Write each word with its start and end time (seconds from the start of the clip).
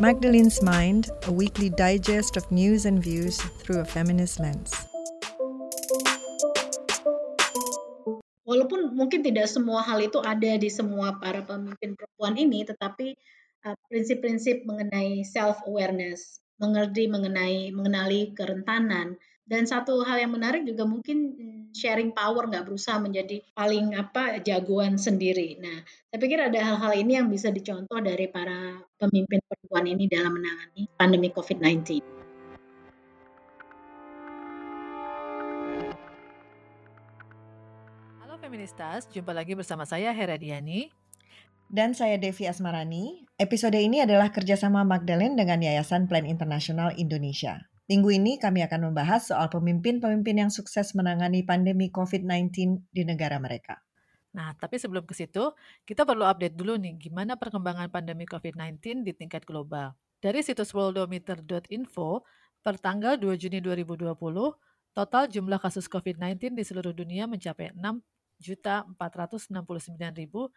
Magdalene's 0.00 0.64
Mind, 0.64 1.12
a 1.28 1.32
weekly 1.32 1.68
digest 1.68 2.40
of 2.40 2.48
news 2.48 2.88
and 2.88 2.96
views 3.04 3.36
through 3.60 3.84
a 3.84 3.84
feminist 3.84 4.40
lens. 4.40 4.72
Walaupun 8.48 8.96
mungkin 8.96 9.20
tidak 9.20 9.44
semua 9.44 9.84
hal 9.84 10.00
itu 10.00 10.24
ada 10.24 10.56
di 10.56 10.72
semua 10.72 11.20
para 11.20 11.44
pemimpin 11.44 11.92
perempuan 11.92 12.40
ini, 12.40 12.64
tetapi 12.64 13.12
uh, 13.68 13.76
prinsip-prinsip 13.92 14.64
mengenai 14.64 15.28
self 15.28 15.60
awareness, 15.68 16.40
mengerti 16.56 17.12
mengenai 17.12 17.76
mengenali 17.76 18.32
kerentanan, 18.32 19.20
dan 19.42 19.66
satu 19.66 20.06
hal 20.06 20.22
yang 20.22 20.32
menarik 20.32 20.62
juga 20.62 20.86
mungkin 20.86 21.34
hmm, 21.34 21.62
sharing 21.74 22.14
power 22.14 22.46
nggak 22.46 22.62
berusaha 22.62 23.02
menjadi 23.02 23.42
paling 23.58 23.98
apa 23.98 24.38
jagoan 24.38 24.94
sendiri. 24.94 25.58
Nah, 25.58 25.82
saya 25.82 26.18
pikir 26.22 26.38
ada 26.38 26.60
hal-hal 26.62 26.92
ini 26.94 27.18
yang 27.18 27.26
bisa 27.26 27.50
dicontoh 27.50 27.98
dari 27.98 28.30
para 28.30 28.78
pemimpin 29.02 29.42
perempuan 29.42 29.86
ini 29.90 30.06
dalam 30.06 30.38
menangani 30.38 30.86
pandemi 30.94 31.28
COVID-19. 31.34 31.98
Halo 38.22 38.38
Feministas, 38.38 39.10
jumpa 39.10 39.34
lagi 39.34 39.58
bersama 39.58 39.82
saya 39.82 40.14
Hera 40.14 40.38
Diani. 40.38 40.86
Dan 41.72 41.96
saya 41.96 42.20
Devi 42.20 42.44
Asmarani. 42.44 43.24
Episode 43.40 43.80
ini 43.80 44.04
adalah 44.04 44.28
kerjasama 44.28 44.84
Magdalene 44.84 45.40
dengan 45.40 45.56
Yayasan 45.56 46.04
Plan 46.04 46.28
Internasional 46.28 46.92
Indonesia. 47.00 47.71
Minggu 47.92 48.08
ini 48.08 48.40
kami 48.40 48.64
akan 48.64 48.88
membahas 48.88 49.28
soal 49.28 49.52
pemimpin-pemimpin 49.52 50.40
yang 50.40 50.48
sukses 50.48 50.96
menangani 50.96 51.44
pandemi 51.44 51.92
COVID-19 51.92 52.88
di 52.88 53.04
negara 53.04 53.36
mereka. 53.36 53.84
Nah, 54.32 54.56
tapi 54.56 54.80
sebelum 54.80 55.04
ke 55.04 55.12
situ, 55.12 55.52
kita 55.84 56.08
perlu 56.08 56.24
update 56.24 56.56
dulu 56.56 56.80
nih 56.80 56.96
gimana 56.96 57.36
perkembangan 57.36 57.92
pandemi 57.92 58.24
COVID-19 58.24 59.04
di 59.04 59.12
tingkat 59.12 59.44
global. 59.44 59.92
Dari 60.24 60.40
situs 60.40 60.72
worldometer.info, 60.72 62.24
per 62.64 62.80
tanggal 62.80 63.20
2 63.20 63.28
Juni 63.36 63.60
2020, 63.60 64.08
total 64.96 65.28
jumlah 65.28 65.60
kasus 65.60 65.84
COVID-19 65.84 66.56
di 66.56 66.64
seluruh 66.64 66.96
dunia 66.96 67.28
mencapai 67.28 67.76
6.469.830 68.40 70.48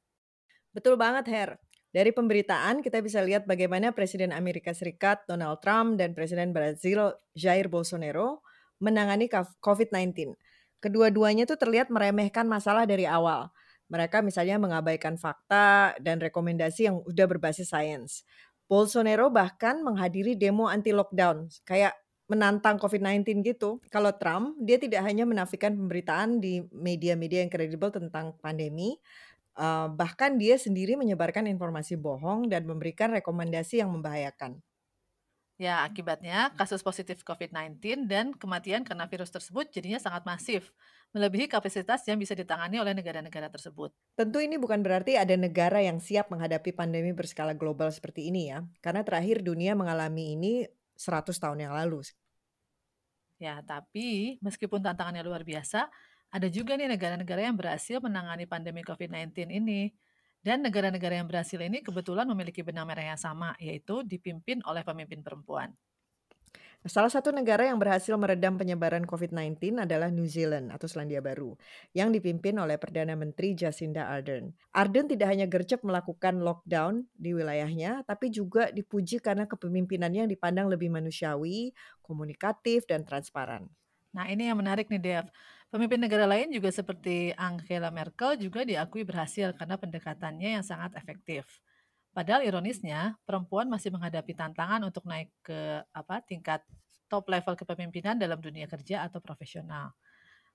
Betul 0.75 0.98
banget 0.98 1.27
Her. 1.31 1.51
Dari 1.95 2.11
pemberitaan 2.12 2.83
kita 2.84 3.01
bisa 3.01 3.23
lihat 3.23 3.48
bagaimana 3.48 3.95
Presiden 3.95 4.35
Amerika 4.35 4.75
Serikat 4.75 5.25
Donald 5.25 5.63
Trump 5.63 5.96
dan 5.96 6.13
Presiden 6.13 6.52
Brazil 6.52 7.14
Jair 7.33 7.70
Bolsonaro 7.70 8.45
menangani 8.83 9.30
COVID-19 9.33 10.36
kedua-duanya 10.81 11.48
tuh 11.48 11.59
terlihat 11.59 11.89
meremehkan 11.92 12.47
masalah 12.47 12.85
dari 12.85 13.09
awal. 13.09 13.51
Mereka 13.87 14.23
misalnya 14.23 14.59
mengabaikan 14.59 15.14
fakta 15.14 15.95
dan 16.03 16.19
rekomendasi 16.19 16.91
yang 16.91 16.97
udah 17.07 17.27
berbasis 17.31 17.70
sains. 17.70 18.27
Bolsonaro 18.67 19.31
bahkan 19.31 19.79
menghadiri 19.79 20.35
demo 20.35 20.67
anti 20.67 20.91
lockdown, 20.91 21.47
kayak 21.63 21.95
menantang 22.27 22.83
COVID-19 22.83 23.47
gitu. 23.47 23.79
Kalau 23.87 24.11
Trump, 24.19 24.59
dia 24.59 24.83
tidak 24.83 25.07
hanya 25.07 25.23
menafikan 25.23 25.79
pemberitaan 25.79 26.42
di 26.42 26.67
media-media 26.75 27.47
yang 27.47 27.51
kredibel 27.55 27.95
tentang 27.95 28.35
pandemi, 28.43 28.98
uh, 29.55 29.87
bahkan 29.95 30.35
dia 30.35 30.58
sendiri 30.58 30.98
menyebarkan 30.98 31.47
informasi 31.47 31.95
bohong 31.95 32.51
dan 32.51 32.67
memberikan 32.67 33.14
rekomendasi 33.14 33.79
yang 33.79 33.95
membahayakan. 33.95 34.58
Ya, 35.56 35.89
akibatnya 35.89 36.52
kasus 36.52 36.84
positif 36.84 37.24
COVID-19 37.24 38.05
dan 38.05 38.36
kematian 38.36 38.84
karena 38.84 39.08
virus 39.08 39.33
tersebut 39.33 39.72
jadinya 39.72 39.96
sangat 39.96 40.28
masif, 40.28 40.68
melebihi 41.17 41.48
kapasitas 41.48 42.05
yang 42.05 42.20
bisa 42.20 42.36
ditangani 42.36 42.77
oleh 42.77 42.92
negara-negara 42.92 43.48
tersebut. 43.48 43.89
Tentu 44.12 44.36
ini 44.45 44.61
bukan 44.61 44.84
berarti 44.84 45.16
ada 45.16 45.33
negara 45.33 45.80
yang 45.80 45.96
siap 45.96 46.28
menghadapi 46.28 46.77
pandemi 46.77 47.16
berskala 47.16 47.56
global 47.56 47.89
seperti 47.89 48.28
ini 48.28 48.52
ya, 48.52 48.68
karena 48.84 49.00
terakhir 49.00 49.40
dunia 49.40 49.72
mengalami 49.72 50.36
ini 50.36 50.68
100 50.92 51.33
tahun 51.40 51.64
yang 51.64 51.72
lalu. 51.72 52.05
Ya, 53.40 53.64
tapi 53.64 54.36
meskipun 54.45 54.84
tantangannya 54.84 55.24
luar 55.24 55.40
biasa, 55.40 55.89
ada 56.36 56.48
juga 56.52 56.77
nih 56.77 56.92
negara-negara 56.92 57.48
yang 57.48 57.56
berhasil 57.56 57.96
menangani 58.05 58.45
pandemi 58.45 58.84
COVID-19 58.84 59.56
ini. 59.56 59.89
Dan 60.45 60.63
negara-negara 60.63 61.19
yang 61.19 61.29
berhasil 61.29 61.58
ini 61.58 61.83
kebetulan 61.83 62.27
memiliki 62.27 62.63
benang 62.64 62.86
merah 62.86 63.14
yang 63.14 63.20
sama, 63.20 63.52
yaitu 63.61 64.02
dipimpin 64.07 64.63
oleh 64.64 64.86
pemimpin 64.86 65.20
perempuan. 65.20 65.74
Salah 66.86 67.11
satu 67.11 67.35
negara 67.35 67.67
yang 67.67 67.83
berhasil 67.83 68.14
meredam 68.14 68.55
penyebaran 68.55 69.02
COVID-19 69.11 69.83
adalah 69.83 70.07
New 70.07 70.29
Zealand 70.30 70.70
atau 70.70 70.86
Selandia 70.86 71.19
Baru, 71.19 71.58
yang 71.91 72.14
dipimpin 72.14 72.55
oleh 72.63 72.79
Perdana 72.79 73.19
Menteri 73.19 73.58
Jacinda 73.58 74.07
Ardern. 74.07 74.55
Ardern 74.70 75.11
tidak 75.11 75.35
hanya 75.35 75.51
gercep 75.51 75.83
melakukan 75.83 76.39
lockdown 76.39 77.11
di 77.19 77.35
wilayahnya, 77.35 78.07
tapi 78.07 78.30
juga 78.30 78.70
dipuji 78.70 79.19
karena 79.19 79.51
kepemimpinannya 79.51 80.30
yang 80.30 80.30
dipandang 80.30 80.70
lebih 80.70 80.86
manusiawi, 80.95 81.75
komunikatif, 82.07 82.86
dan 82.86 83.02
transparan. 83.02 83.67
Nah 84.14 84.30
ini 84.30 84.46
yang 84.46 84.63
menarik 84.63 84.86
nih 84.86 85.02
Dev. 85.02 85.27
Pemimpin 85.66 85.98
negara 85.98 86.30
lain 86.30 86.54
juga 86.54 86.70
seperti 86.70 87.34
Angela 87.34 87.90
Merkel 87.90 88.38
juga 88.38 88.62
diakui 88.62 89.02
berhasil 89.02 89.50
karena 89.58 89.74
pendekatannya 89.74 90.60
yang 90.60 90.64
sangat 90.64 90.94
efektif. 90.94 91.42
Padahal 92.14 92.46
ironisnya, 92.46 93.18
perempuan 93.27 93.68
masih 93.68 93.92
menghadapi 93.92 94.32
tantangan 94.32 94.80
untuk 94.86 95.04
naik 95.04 95.28
ke 95.42 95.84
apa 95.90 96.22
tingkat 96.24 96.64
top 97.10 97.28
level 97.28 97.58
kepemimpinan 97.58 98.16
dalam 98.16 98.38
dunia 98.40 98.64
kerja 98.70 99.04
atau 99.04 99.20
profesional. 99.20 99.92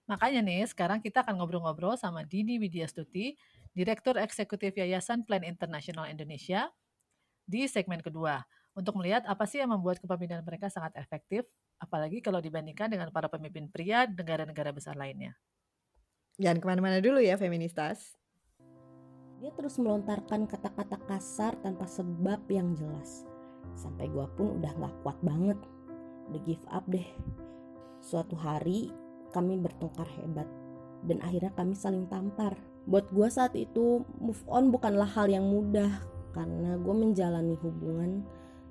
Makanya 0.09 0.41
nih, 0.41 0.65
sekarang 0.65 1.03
kita 1.03 1.21
akan 1.21 1.37
ngobrol-ngobrol 1.37 1.93
sama 1.99 2.25
Dini 2.25 2.57
Widyastuti, 2.57 3.37
Direktur 3.71 4.17
Eksekutif 4.17 4.73
Yayasan 4.73 5.23
Plan 5.27 5.45
Internasional 5.45 6.09
Indonesia, 6.09 6.73
di 7.45 7.67
segmen 7.69 8.01
kedua, 8.01 8.41
untuk 8.73 8.97
melihat 8.97 9.27
apa 9.27 9.43
sih 9.45 9.61
yang 9.61 9.71
membuat 9.71 9.99
kepemimpinan 9.99 10.41
mereka 10.41 10.71
sangat 10.71 10.95
efektif 10.97 11.45
apalagi 11.81 12.21
kalau 12.21 12.37
dibandingkan 12.37 12.93
dengan 12.93 13.09
para 13.09 13.25
pemimpin 13.25 13.65
pria 13.73 14.05
negara-negara 14.05 14.69
besar 14.69 14.93
lainnya. 14.93 15.33
Jangan 16.37 16.61
ke 16.61 16.65
mana-mana 16.69 16.97
dulu 17.01 17.17
ya, 17.17 17.35
feministas. 17.35 18.15
Dia 19.41 19.49
terus 19.57 19.81
melontarkan 19.81 20.45
kata-kata 20.45 21.01
kasar 21.09 21.57
tanpa 21.65 21.89
sebab 21.89 22.45
yang 22.53 22.77
jelas. 22.77 23.25
Sampai 23.73 24.05
gua 24.13 24.29
pun 24.37 24.61
udah 24.61 24.69
gak 24.77 24.95
kuat 25.01 25.17
banget. 25.25 25.57
Udah 26.29 26.41
give 26.45 26.61
up 26.69 26.85
deh. 26.85 27.05
Suatu 28.05 28.37
hari 28.37 28.93
kami 29.33 29.57
bertengkar 29.57 30.05
hebat. 30.21 30.45
Dan 31.01 31.17
akhirnya 31.25 31.49
kami 31.57 31.73
saling 31.73 32.05
tampar. 32.05 32.53
Buat 32.85 33.09
gua 33.09 33.33
saat 33.33 33.57
itu 33.57 34.05
move 34.21 34.41
on 34.45 34.69
bukanlah 34.69 35.09
hal 35.09 35.25
yang 35.25 35.49
mudah. 35.49 35.89
Karena 36.31 36.79
gue 36.79 36.95
menjalani 36.95 37.59
hubungan 37.59 38.23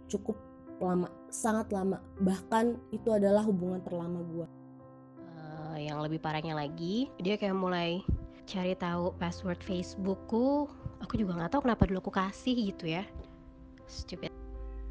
cukup 0.09 0.39
lama 0.81 1.13
sangat 1.31 1.71
lama. 1.73 2.03
Bahkan 2.21 2.95
itu 2.95 3.09
adalah 3.15 3.47
hubungan 3.47 3.81
terlama 3.83 4.21
gue 4.27 4.47
uh, 5.71 5.79
yang 5.79 6.03
lebih 6.03 6.19
parahnya 6.19 6.55
lagi 6.59 7.09
dia 7.23 7.39
kayak 7.39 7.57
mulai 7.57 8.03
cari 8.51 8.75
tahu 8.75 9.15
password 9.23 9.63
Facebookku. 9.63 10.67
Aku 11.07 11.15
juga 11.15 11.39
nggak 11.39 11.55
tahu 11.55 11.63
kenapa 11.71 11.87
dulu 11.87 12.03
aku 12.03 12.13
kasih 12.13 12.75
gitu 12.75 12.91
ya. 12.91 13.07
Stupid. 13.87 14.35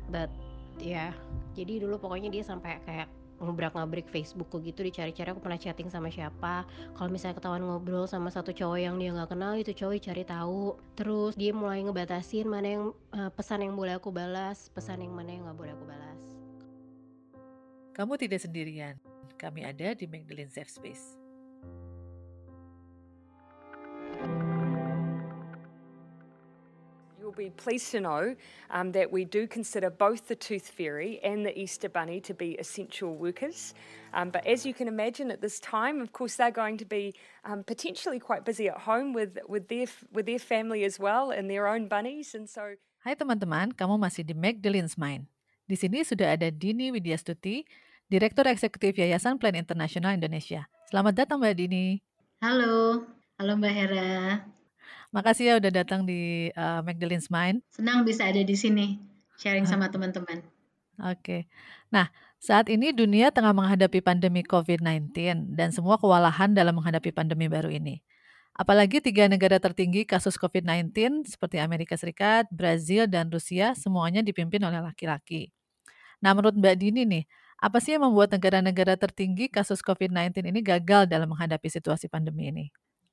But 0.07 0.31
ya. 0.79 1.11
Yeah. 1.11 1.13
jadi 1.59 1.83
dulu 1.83 1.99
pokoknya 1.99 2.31
dia 2.31 2.43
sampai 2.47 2.79
kayak 2.87 3.11
ngobrak 3.39 3.75
ngabrik 3.75 4.07
Facebookku 4.07 4.59
gitu 4.63 4.83
dicari-cari 4.83 5.31
aku 5.31 5.41
pernah 5.43 5.59
chatting 5.59 5.91
sama 5.91 6.07
siapa. 6.07 6.63
Kalau 6.95 7.09
misalnya 7.11 7.39
ketahuan 7.39 7.63
ngobrol 7.63 8.05
sama 8.05 8.31
satu 8.31 8.55
cowok 8.55 8.79
yang 8.79 8.95
dia 8.99 9.11
nggak 9.11 9.31
kenal 9.31 9.55
itu 9.55 9.71
cowok 9.75 9.99
cari 9.99 10.23
tahu. 10.23 10.79
Terus 10.95 11.33
dia 11.35 11.51
mulai 11.51 11.83
ngebatasin 11.83 12.47
mana 12.47 12.67
yang 12.67 12.85
uh, 13.15 13.31
pesan 13.33 13.65
yang 13.65 13.75
boleh 13.75 13.99
aku 13.99 14.11
balas 14.11 14.71
pesan 14.71 15.03
yang 15.03 15.11
mana 15.11 15.35
yang 15.35 15.43
nggak 15.47 15.57
boleh 15.59 15.71
aku 15.75 15.85
balas. 15.87 16.21
Kamu 17.95 18.15
tidak 18.15 18.39
sendirian. 18.39 18.95
Kami 19.35 19.63
ada 19.67 19.91
di 19.95 20.07
Magdalene 20.07 20.51
Safe 20.51 20.71
Space 20.71 21.18
be 27.31 27.49
pleased 27.49 27.91
to 27.91 27.99
know 27.99 28.35
um, 28.69 28.91
that 28.93 29.11
we 29.11 29.25
do 29.25 29.47
consider 29.47 29.89
both 29.89 30.27
the 30.27 30.35
Tooth 30.35 30.69
Fairy 30.69 31.19
and 31.23 31.45
the 31.45 31.53
Easter 31.57 31.89
Bunny 31.89 32.19
to 32.21 32.33
be 32.33 32.55
essential 32.59 33.15
workers. 33.15 33.73
Um, 34.13 34.29
but 34.29 34.45
as 34.45 34.65
you 34.65 34.73
can 34.73 34.87
imagine 34.87 35.31
at 35.31 35.41
this 35.41 35.59
time, 35.59 36.01
of 36.01 36.11
course, 36.11 36.35
they're 36.35 36.51
going 36.51 36.77
to 36.77 36.85
be 36.85 37.13
um, 37.45 37.63
potentially 37.63 38.19
quite 38.19 38.45
busy 38.45 38.67
at 38.67 38.83
home 38.89 39.13
with, 39.13 39.37
with, 39.47 39.67
their, 39.69 39.85
with 40.11 40.25
their 40.25 40.39
family 40.39 40.83
as 40.83 40.99
well 40.99 41.31
and 41.31 41.49
their 41.49 41.67
own 41.67 41.87
bunnies. 41.87 42.33
And 42.33 42.49
so... 42.49 42.75
Hai 42.99 43.15
teman-teman, 43.15 43.71
kamu 43.79 43.95
masih 43.95 44.27
di 44.27 44.35
Magdalene's 44.35 44.99
Mind. 44.99 45.23
Di 45.69 45.79
sini 45.79 46.03
sudah 46.03 46.35
ada 46.35 46.51
Dini 46.51 46.91
Widyastuti, 46.91 47.63
Direktur 48.09 48.49
Eksekutif 48.49 48.97
Yayasan 48.97 49.39
Plan 49.39 49.55
Internasional 49.55 50.17
Indonesia. 50.17 50.65
Selamat 50.89 51.23
datang 51.23 51.37
Mbak 51.39 51.55
Dini. 51.55 52.01
Halo, 52.41 53.05
halo 53.37 53.53
Mbak 53.55 53.73
Hera. 53.77 54.09
Makasih 55.09 55.45
ya 55.49 55.53
udah 55.57 55.71
datang 55.73 56.05
di 56.05 56.53
uh, 56.53 56.85
Magdalene's 56.85 57.33
Mind. 57.33 57.65
Senang 57.73 58.05
bisa 58.05 58.29
ada 58.29 58.45
di 58.45 58.53
sini, 58.53 59.01
sharing 59.41 59.65
sama 59.65 59.89
teman-teman. 59.89 60.45
Oke. 61.01 61.17
Okay. 61.17 61.41
Nah, 61.89 62.13
saat 62.37 62.69
ini 62.69 62.93
dunia 62.93 63.33
tengah 63.33 63.55
menghadapi 63.55 64.05
pandemi 64.05 64.45
COVID-19 64.45 65.09
dan 65.57 65.73
semua 65.73 65.97
kewalahan 65.97 66.53
dalam 66.53 66.77
menghadapi 66.77 67.09
pandemi 67.09 67.49
baru 67.49 67.73
ini. 67.73 68.05
Apalagi 68.53 68.99
tiga 68.99 69.25
negara 69.31 69.55
tertinggi 69.57 70.03
kasus 70.03 70.35
COVID-19 70.35 71.23
seperti 71.25 71.57
Amerika 71.63 71.95
Serikat, 71.95 72.45
Brazil, 72.51 73.07
dan 73.07 73.31
Rusia 73.31 73.71
semuanya 73.73 74.19
dipimpin 74.19 74.59
oleh 74.61 74.83
laki-laki. 74.83 75.49
Nah, 76.19 76.35
menurut 76.35 76.59
Mbak 76.59 76.75
Dini 76.75 77.07
nih, 77.07 77.23
apa 77.63 77.79
sih 77.79 77.95
yang 77.95 78.05
membuat 78.11 78.35
negara-negara 78.35 78.99
tertinggi 78.99 79.47
kasus 79.47 79.79
COVID-19 79.79 80.43
ini 80.51 80.59
gagal 80.59 81.07
dalam 81.07 81.31
menghadapi 81.31 81.71
situasi 81.71 82.11
pandemi 82.11 82.51
ini? 82.51 82.65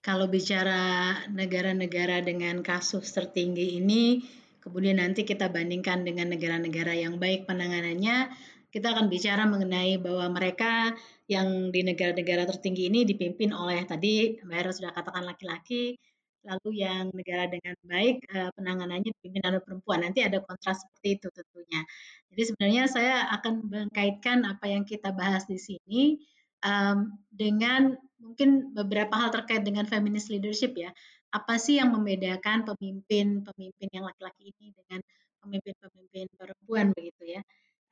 Kalau 0.06 0.30
bicara 0.30 1.18
negara-negara 1.34 2.22
dengan 2.22 2.62
kasus 2.62 3.10
tertinggi 3.10 3.82
ini, 3.82 4.22
kemudian 4.62 5.02
nanti 5.02 5.26
kita 5.26 5.50
bandingkan 5.50 6.06
dengan 6.06 6.30
negara-negara 6.30 6.94
yang 6.94 7.18
baik 7.18 7.50
penanganannya, 7.50 8.30
kita 8.70 8.94
akan 8.94 9.10
bicara 9.10 9.50
mengenai 9.50 9.98
bahwa 9.98 10.30
mereka 10.30 10.94
yang 11.26 11.74
di 11.74 11.82
negara-negara 11.82 12.46
tertinggi 12.46 12.86
ini 12.86 13.02
dipimpin 13.02 13.50
oleh 13.50 13.82
tadi 13.82 14.38
Mbak 14.46 14.54
Era 14.54 14.70
sudah 14.70 14.94
katakan 14.94 15.26
laki-laki, 15.26 15.98
lalu 16.46 16.86
yang 16.86 17.10
negara 17.10 17.50
dengan 17.50 17.74
baik 17.82 18.30
eh, 18.30 18.50
penanganannya 18.54 19.10
dipimpin 19.10 19.42
oleh 19.42 19.58
perempuan. 19.58 20.06
Nanti 20.06 20.22
ada 20.22 20.38
kontras 20.38 20.86
seperti 20.86 21.18
itu 21.18 21.28
tentunya. 21.34 21.82
Jadi 22.30 22.42
sebenarnya 22.46 22.82
saya 22.86 23.26
akan 23.42 23.66
mengkaitkan 23.66 24.46
apa 24.46 24.70
yang 24.70 24.86
kita 24.86 25.10
bahas 25.10 25.50
di 25.50 25.58
sini 25.58 26.22
um, 26.64 27.16
dengan 27.28 27.96
mungkin 28.20 28.72
beberapa 28.72 29.12
hal 29.16 29.30
terkait 29.32 29.62
dengan 29.62 29.84
feminist 29.84 30.32
leadership 30.32 30.76
ya. 30.76 30.90
Apa 31.34 31.60
sih 31.60 31.76
yang 31.76 31.92
membedakan 31.92 32.64
pemimpin-pemimpin 32.64 33.88
yang 33.92 34.06
laki-laki 34.06 34.54
ini 34.56 34.72
dengan 34.72 35.00
pemimpin-pemimpin 35.44 36.26
perempuan 36.38 36.94
begitu 36.96 37.36
ya? 37.38 37.42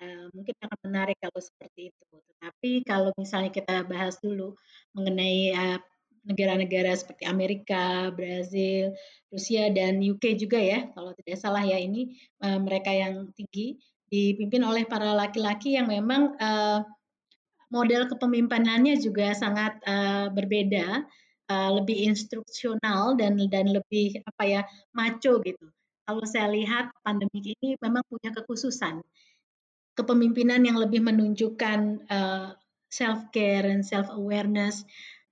Eh, 0.03 0.27
mungkin 0.35 0.55
akan 0.59 0.79
menarik 0.91 1.17
kalau 1.23 1.39
seperti 1.39 1.95
itu. 1.95 2.05
Tetapi 2.11 2.73
kalau 2.83 3.15
misalnya 3.15 3.55
kita 3.55 3.87
bahas 3.87 4.19
dulu 4.19 4.59
mengenai 4.93 5.55
uh, 5.55 5.79
negara-negara 6.25 6.97
seperti 6.97 7.29
Amerika, 7.29 8.11
Brazil, 8.11 8.97
Rusia 9.31 9.71
dan 9.71 10.01
UK 10.01 10.41
juga 10.41 10.59
ya, 10.59 10.89
kalau 10.97 11.13
tidak 11.21 11.37
salah 11.39 11.63
ya 11.63 11.79
ini 11.79 12.17
uh, 12.43 12.59
mereka 12.59 12.91
yang 12.91 13.31
tinggi 13.37 13.79
dipimpin 14.09 14.63
oleh 14.67 14.85
para 14.89 15.13
laki-laki 15.15 15.77
yang 15.79 15.87
memang 15.87 16.35
uh, 16.41 16.83
model 17.75 18.07
kepemimpinannya 18.07 18.95
juga 19.03 19.35
sangat 19.35 19.83
uh, 19.83 20.31
berbeda, 20.31 21.03
uh, 21.51 21.71
lebih 21.75 22.07
instruksional 22.07 23.19
dan 23.19 23.35
dan 23.51 23.67
lebih 23.75 24.23
apa 24.23 24.43
ya 24.47 24.63
maco 24.95 25.43
gitu. 25.43 25.67
Kalau 26.07 26.23
saya 26.23 26.47
lihat 26.55 26.95
pandemi 27.03 27.57
ini 27.59 27.75
memang 27.83 28.07
punya 28.07 28.31
kekhususan 28.31 29.03
kepemimpinan 29.99 30.63
yang 30.63 30.79
lebih 30.79 31.03
menunjukkan 31.03 32.07
uh, 32.11 32.55
self 32.91 33.31
care 33.35 33.67
dan 33.67 33.83
self 33.83 34.07
awareness 34.15 34.87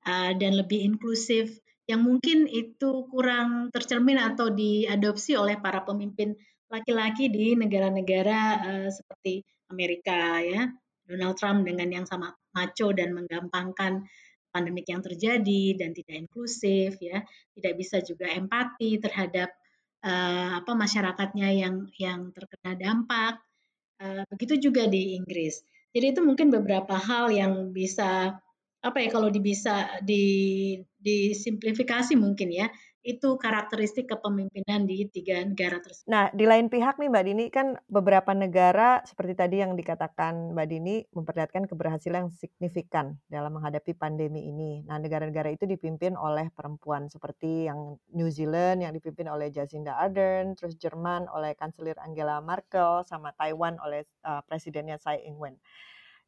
uh, 0.06 0.34
dan 0.34 0.58
lebih 0.58 0.82
inklusif 0.82 1.62
yang 1.86 2.06
mungkin 2.06 2.46
itu 2.46 3.06
kurang 3.10 3.74
tercermin 3.74 4.18
atau 4.18 4.50
diadopsi 4.54 5.34
oleh 5.34 5.58
para 5.58 5.82
pemimpin 5.82 6.34
laki-laki 6.70 7.28
di 7.28 7.58
negara-negara 7.58 8.40
uh, 8.64 8.88
seperti 8.88 9.44
Amerika 9.68 10.40
ya 10.40 10.72
Donald 11.12 11.36
Trump 11.36 11.68
dengan 11.68 11.92
yang 11.92 12.06
sama 12.08 12.32
maco 12.56 12.88
dan 12.96 13.12
menggampangkan 13.12 14.08
pandemik 14.48 14.88
yang 14.88 15.04
terjadi 15.04 15.76
dan 15.76 15.92
tidak 15.92 16.28
inklusif 16.28 16.96
ya 17.00 17.20
tidak 17.56 17.72
bisa 17.76 18.00
juga 18.00 18.28
empati 18.32 19.00
terhadap 19.00 19.52
uh, 20.04 20.60
apa 20.60 20.72
masyarakatnya 20.72 21.48
yang 21.56 21.88
yang 21.96 22.32
terkena 22.32 22.76
dampak 22.76 23.40
Eh, 24.02 24.22
begitu 24.34 24.70
juga 24.70 24.90
di 24.90 25.14
Inggris. 25.14 25.62
Jadi 25.94 26.06
itu 26.10 26.20
mungkin 26.26 26.50
beberapa 26.50 26.98
hal 26.98 27.30
yang 27.30 27.70
bisa 27.70 28.34
apa 28.82 28.98
ya 28.98 29.08
kalau 29.14 29.30
bisa 29.38 30.02
di 30.02 30.74
disimplifikasi 30.98 32.18
mungkin 32.18 32.50
ya 32.50 32.66
itu 33.02 33.34
karakteristik 33.34 34.06
kepemimpinan 34.06 34.86
di 34.86 35.10
tiga 35.10 35.42
negara 35.42 35.82
tersebut. 35.82 36.06
Nah, 36.06 36.30
di 36.30 36.46
lain 36.46 36.70
pihak 36.70 37.02
nih 37.02 37.10
Mbak 37.10 37.24
Dini 37.26 37.44
kan 37.50 37.74
beberapa 37.90 38.30
negara 38.30 39.02
seperti 39.02 39.34
tadi 39.34 39.58
yang 39.58 39.74
dikatakan 39.74 40.54
Mbak 40.54 40.66
Dini 40.70 41.02
memperlihatkan 41.10 41.66
keberhasilan 41.66 42.26
yang 42.26 42.32
signifikan 42.32 43.18
dalam 43.26 43.58
menghadapi 43.58 43.98
pandemi 43.98 44.46
ini. 44.46 44.86
Nah, 44.86 45.02
negara-negara 45.02 45.50
itu 45.50 45.66
dipimpin 45.66 46.14
oleh 46.14 46.48
perempuan 46.54 47.10
seperti 47.10 47.66
yang 47.66 47.98
New 48.14 48.30
Zealand 48.30 48.86
yang 48.86 48.94
dipimpin 48.94 49.26
oleh 49.26 49.50
Jacinda 49.50 49.98
Ardern, 49.98 50.54
terus 50.54 50.78
Jerman 50.78 51.26
oleh 51.34 51.58
Kanselir 51.58 51.98
Angela 51.98 52.38
Merkel, 52.38 53.02
sama 53.02 53.34
Taiwan 53.34 53.82
oleh 53.82 54.06
uh, 54.22 54.46
presidennya 54.46 54.96
Tsai 55.02 55.26
Ing-wen. 55.26 55.58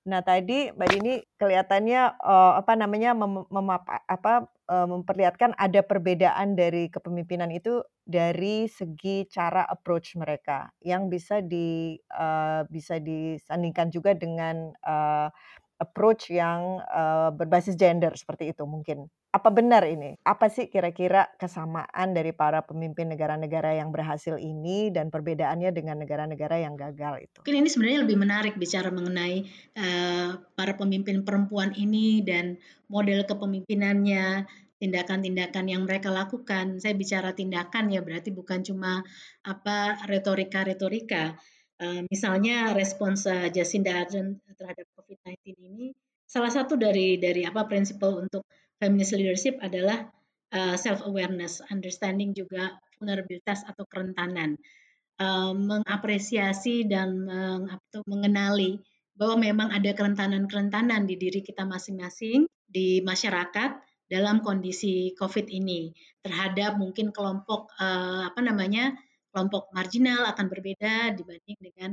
Nah 0.05 0.21
tadi 0.21 0.69
Mbak 0.69 0.89
Dini 0.93 1.15
kelihatannya 1.41 2.21
uh, 2.21 2.61
apa 2.61 2.77
namanya 2.77 3.17
mem, 3.17 3.49
mem, 3.49 3.69
apa 3.89 4.53
uh, 4.69 4.85
memperlihatkan 4.85 5.57
ada 5.57 5.81
perbedaan 5.81 6.53
dari 6.53 6.93
kepemimpinan 6.93 7.49
itu 7.49 7.81
dari 8.05 8.69
segi 8.69 9.25
cara 9.33 9.65
approach 9.65 10.13
mereka 10.21 10.69
yang 10.85 11.09
bisa 11.09 11.41
di 11.41 11.97
uh, 12.13 12.69
bisa 12.69 13.01
disandingkan 13.01 13.89
juga 13.89 14.13
dengan 14.13 14.77
uh, 14.85 15.33
approach 15.81 16.29
yang 16.29 16.85
uh, 16.85 17.33
berbasis 17.33 17.73
gender 17.73 18.13
seperti 18.13 18.53
itu 18.53 18.69
mungkin. 18.69 19.09
Apa 19.35 19.51
benar 19.51 19.83
ini? 19.83 20.15
Apa 20.23 20.47
sih 20.47 20.71
kira-kira 20.71 21.27
kesamaan 21.35 22.15
dari 22.15 22.31
para 22.31 22.63
pemimpin 22.63 23.11
negara-negara 23.11 23.75
yang 23.75 23.91
berhasil 23.91 24.39
ini 24.39 24.95
dan 24.95 25.11
perbedaannya 25.11 25.75
dengan 25.75 25.99
negara-negara 25.99 26.63
yang 26.63 26.79
gagal 26.79 27.27
itu? 27.27 27.43
Mungkin 27.43 27.59
ini 27.59 27.67
sebenarnya 27.67 28.01
lebih 28.07 28.15
menarik 28.15 28.55
bicara 28.55 28.95
mengenai 28.95 29.43
uh, 29.75 30.39
para 30.55 30.79
pemimpin 30.79 31.27
perempuan 31.27 31.75
ini 31.75 32.23
dan 32.23 32.63
model 32.87 33.27
kepemimpinannya, 33.27 34.47
tindakan-tindakan 34.79 35.67
yang 35.67 35.83
mereka 35.83 36.15
lakukan. 36.15 36.79
Saya 36.79 36.95
bicara 36.95 37.35
tindakan 37.35 37.91
ya 37.91 38.07
berarti 38.07 38.31
bukan 38.31 38.63
cuma 38.63 39.03
apa 39.43 39.99
retorika-retorika. 40.07 41.35
Uh, 41.83 42.07
misalnya 42.07 42.71
respons 42.71 43.27
uh, 43.27 43.51
Jacinda 43.51 43.99
Ardern 43.99 44.39
terhadap 44.55 44.87
COVID-19 44.95 45.59
ini 45.59 45.91
salah 46.23 46.55
satu 46.55 46.79
dari 46.79 47.19
dari 47.19 47.43
apa 47.43 47.67
prinsip 47.67 47.99
untuk 47.99 48.47
feminist 48.79 49.15
leadership 49.15 49.59
adalah 49.63 50.11
uh, 50.55 50.77
self 50.79 51.03
awareness, 51.07 51.63
understanding 51.71 52.33
juga 52.33 52.79
vulnerabilitas 52.99 53.67
atau 53.67 53.85
kerentanan, 53.87 54.57
uh, 55.19 55.53
mengapresiasi 55.53 56.87
dan 56.87 57.27
meng, 57.27 57.69
mengenali 58.07 58.81
bahwa 59.15 59.39
memang 59.39 59.69
ada 59.71 59.95
kerentanan-kerentanan 59.95 61.07
di 61.07 61.15
diri 61.15 61.39
kita 61.39 61.63
masing-masing 61.63 62.51
di 62.67 62.99
masyarakat 63.07 63.79
dalam 64.11 64.43
kondisi 64.43 65.15
COVID 65.17 65.49
ini 65.49 65.95
terhadap 66.21 66.77
mungkin 66.77 67.15
kelompok 67.15 67.71
uh, 67.79 68.29
apa 68.29 68.41
namanya 68.43 68.93
kelompok 69.31 69.71
marginal 69.75 70.27
akan 70.29 70.47
berbeda 70.51 71.15
dibanding 71.15 71.59
dengan 71.59 71.91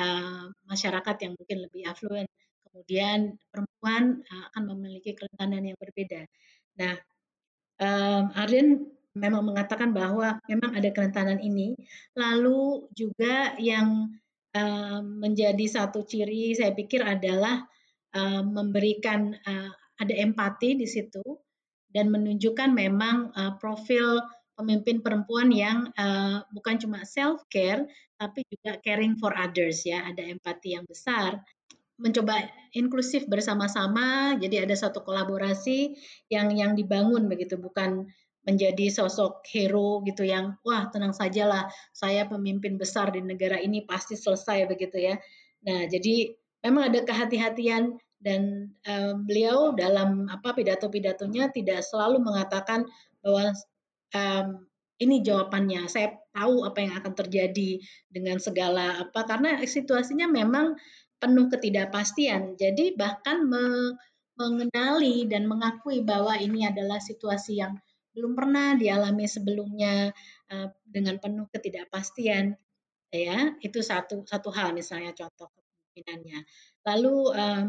uh, 0.00 0.48
masyarakat 0.68 1.16
yang 1.22 1.32
mungkin 1.36 1.58
lebih 1.64 1.86
affluent 1.86 2.28
kemudian 2.72 3.36
perempuan 3.52 4.24
uh, 4.24 4.44
akan 4.52 4.62
memiliki 4.72 5.12
kerentanan 5.12 5.68
yang 5.68 5.76
berbeda. 5.76 6.24
Nah, 6.80 6.96
um, 7.84 8.32
memang 9.12 9.44
mengatakan 9.44 9.92
bahwa 9.92 10.40
memang 10.48 10.72
ada 10.72 10.88
kerentanan 10.88 11.36
ini. 11.44 11.76
Lalu 12.16 12.88
juga 12.96 13.52
yang 13.60 14.08
um, 14.56 15.02
menjadi 15.20 15.68
satu 15.68 16.08
ciri 16.08 16.56
saya 16.56 16.72
pikir 16.72 17.04
adalah 17.04 17.68
um, 18.16 18.56
memberikan 18.56 19.36
uh, 19.36 19.70
ada 20.00 20.14
empati 20.16 20.80
di 20.80 20.88
situ 20.88 21.22
dan 21.92 22.08
menunjukkan 22.08 22.72
memang 22.72 23.36
uh, 23.36 23.52
profil 23.60 24.24
pemimpin 24.56 25.04
perempuan 25.04 25.52
yang 25.52 25.92
uh, 25.96 26.44
bukan 26.52 26.80
cuma 26.80 27.04
self 27.04 27.44
care 27.52 27.84
tapi 28.16 28.44
juga 28.48 28.78
caring 28.80 29.16
for 29.20 29.32
others 29.36 29.84
ya 29.84 30.04
ada 30.08 30.24
empati 30.24 30.76
yang 30.76 30.84
besar 30.88 31.40
mencoba 32.02 32.42
inklusif 32.74 33.30
bersama-sama 33.30 34.34
jadi 34.42 34.66
ada 34.66 34.74
satu 34.74 35.06
kolaborasi 35.06 35.94
yang 36.28 36.50
yang 36.52 36.74
dibangun 36.74 37.30
begitu 37.30 37.54
bukan 37.56 38.10
menjadi 38.42 38.90
sosok 38.90 39.46
hero 39.46 40.02
gitu 40.02 40.26
yang 40.26 40.58
wah 40.66 40.90
tenang 40.90 41.14
sajalah 41.14 41.70
saya 41.94 42.26
pemimpin 42.26 42.74
besar 42.74 43.14
di 43.14 43.22
negara 43.22 43.58
ini 43.62 43.86
pasti 43.86 44.18
selesai 44.18 44.66
begitu 44.66 44.98
ya. 44.98 45.14
Nah, 45.62 45.86
jadi 45.86 46.34
memang 46.66 46.90
ada 46.90 47.06
kehati-hatian 47.06 47.94
dan 48.22 48.70
um, 48.86 49.26
beliau 49.26 49.74
dalam 49.78 50.26
apa 50.26 50.54
pidato-pidatonya 50.58 51.54
tidak 51.54 51.86
selalu 51.86 52.18
mengatakan 52.18 52.82
bahwa 53.22 53.54
um, 54.14 54.46
ini 54.98 55.22
jawabannya. 55.22 55.86
Saya 55.86 56.14
tahu 56.34 56.66
apa 56.66 56.78
yang 56.82 56.94
akan 56.98 57.14
terjadi 57.14 57.78
dengan 58.10 58.42
segala 58.42 59.06
apa 59.06 59.22
karena 59.26 59.62
situasinya 59.62 60.26
memang 60.26 60.74
penuh 61.22 61.46
ketidakpastian. 61.46 62.58
Jadi 62.58 62.98
bahkan 62.98 63.46
me, 63.46 63.94
mengenali 64.34 65.28
dan 65.30 65.46
mengakui 65.46 66.02
bahwa 66.02 66.34
ini 66.34 66.66
adalah 66.66 66.98
situasi 66.98 67.62
yang 67.62 67.78
belum 68.12 68.36
pernah 68.36 68.76
dialami 68.76 69.24
sebelumnya 69.24 70.12
uh, 70.52 70.68
dengan 70.84 71.16
penuh 71.16 71.48
ketidakpastian 71.48 72.56
ya 73.12 73.56
itu 73.60 73.80
satu 73.80 74.24
satu 74.24 74.48
hal 74.52 74.72
misalnya 74.76 75.12
contoh 75.16 75.48
kepemimpinannya 75.48 76.44
lalu 76.84 77.16
um, 77.32 77.66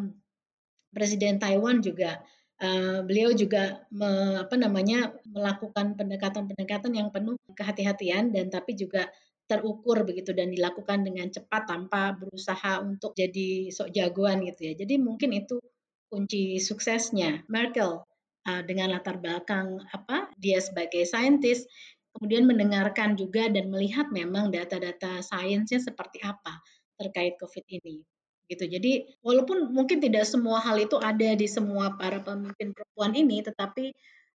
Presiden 0.94 1.40
Taiwan 1.40 1.80
juga 1.84 2.20
uh, 2.64 3.04
beliau 3.04 3.32
juga 3.36 3.88
me, 3.92 4.40
apa 4.40 4.56
namanya 4.60 5.16
melakukan 5.28 6.00
pendekatan-pendekatan 6.00 6.92
yang 6.96 7.10
penuh 7.12 7.36
kehati-hatian 7.56 8.32
dan 8.32 8.52
tapi 8.52 8.76
juga 8.76 9.08
terukur 9.48 10.08
begitu 10.08 10.32
dan 10.32 10.50
dilakukan 10.50 11.04
dengan 11.04 11.28
cepat 11.30 11.68
tanpa 11.68 12.16
berusaha 12.16 12.80
untuk 12.80 13.12
jadi 13.14 13.70
sok 13.70 13.92
jagoan 13.92 14.44
gitu 14.48 14.72
ya. 14.72 14.74
Jadi 14.80 14.96
mungkin 14.98 15.36
itu 15.36 15.60
kunci 16.08 16.62
suksesnya 16.62 17.44
Merkel 17.50 18.02
uh, 18.48 18.62
dengan 18.64 18.94
latar 18.94 19.18
belakang 19.18 19.82
apa 19.92 20.30
dia 20.38 20.62
sebagai 20.62 21.04
saintis 21.10 21.66
kemudian 22.14 22.46
mendengarkan 22.46 23.18
juga 23.18 23.50
dan 23.50 23.74
melihat 23.74 24.14
memang 24.14 24.54
data-data 24.54 25.26
sainsnya 25.26 25.82
seperti 25.82 26.22
apa 26.22 26.62
terkait 27.02 27.36
COVID 27.42 27.66
ini 27.82 28.06
gitu. 28.52 28.70
Jadi 28.70 29.18
walaupun 29.26 29.74
mungkin 29.74 29.98
tidak 30.04 30.30
semua 30.30 30.62
hal 30.62 30.78
itu 30.78 31.00
ada 31.02 31.34
di 31.34 31.48
semua 31.50 31.96
para 31.98 32.22
pemimpin 32.22 32.76
perempuan 32.76 33.18
ini, 33.18 33.42
tetapi 33.42 33.90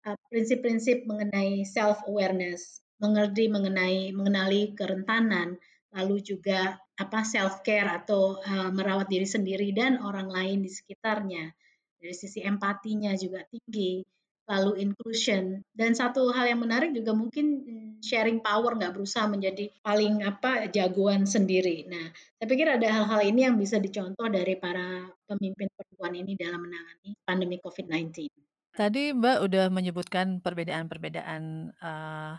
uh, 0.08 0.16
prinsip-prinsip 0.32 1.04
mengenai 1.04 1.66
self 1.68 2.00
awareness, 2.08 2.80
mengerti 3.00 3.48
mengenai 3.52 4.12
mengenali 4.12 4.72
kerentanan, 4.72 5.60
lalu 5.92 6.20
juga 6.24 6.80
apa 6.96 7.20
self 7.24 7.60
care 7.60 7.88
atau 7.88 8.40
uh, 8.40 8.70
merawat 8.72 9.08
diri 9.08 9.28
sendiri 9.28 9.72
dan 9.76 10.00
orang 10.00 10.32
lain 10.32 10.64
di 10.64 10.70
sekitarnya. 10.72 11.52
Dari 11.96 12.14
sisi 12.16 12.44
empatinya 12.44 13.16
juga 13.16 13.44
tinggi 13.48 14.04
lalu 14.46 14.78
inclusion 14.78 15.58
dan 15.74 15.98
satu 15.98 16.30
hal 16.30 16.46
yang 16.46 16.62
menarik 16.62 16.94
juga 16.94 17.10
mungkin 17.10 17.66
hmm, 17.66 17.90
sharing 17.98 18.38
power 18.38 18.78
nggak 18.78 18.94
berusaha 18.94 19.26
menjadi 19.26 19.74
paling 19.82 20.22
apa 20.22 20.70
jagoan 20.70 21.26
sendiri. 21.26 21.82
Nah, 21.90 22.14
saya 22.38 22.46
pikir 22.46 22.70
ada 22.70 22.86
hal-hal 22.86 23.26
ini 23.26 23.42
yang 23.42 23.58
bisa 23.58 23.82
dicontoh 23.82 24.30
dari 24.30 24.54
para 24.54 25.10
pemimpin 25.26 25.66
perempuan 25.74 26.14
ini 26.14 26.38
dalam 26.38 26.62
menangani 26.62 27.18
pandemi 27.26 27.58
COVID-19. 27.58 28.30
Tadi 28.76 29.16
Mbak 29.18 29.38
udah 29.50 29.66
menyebutkan 29.72 30.38
perbedaan-perbedaan 30.38 31.74
uh, 31.82 32.38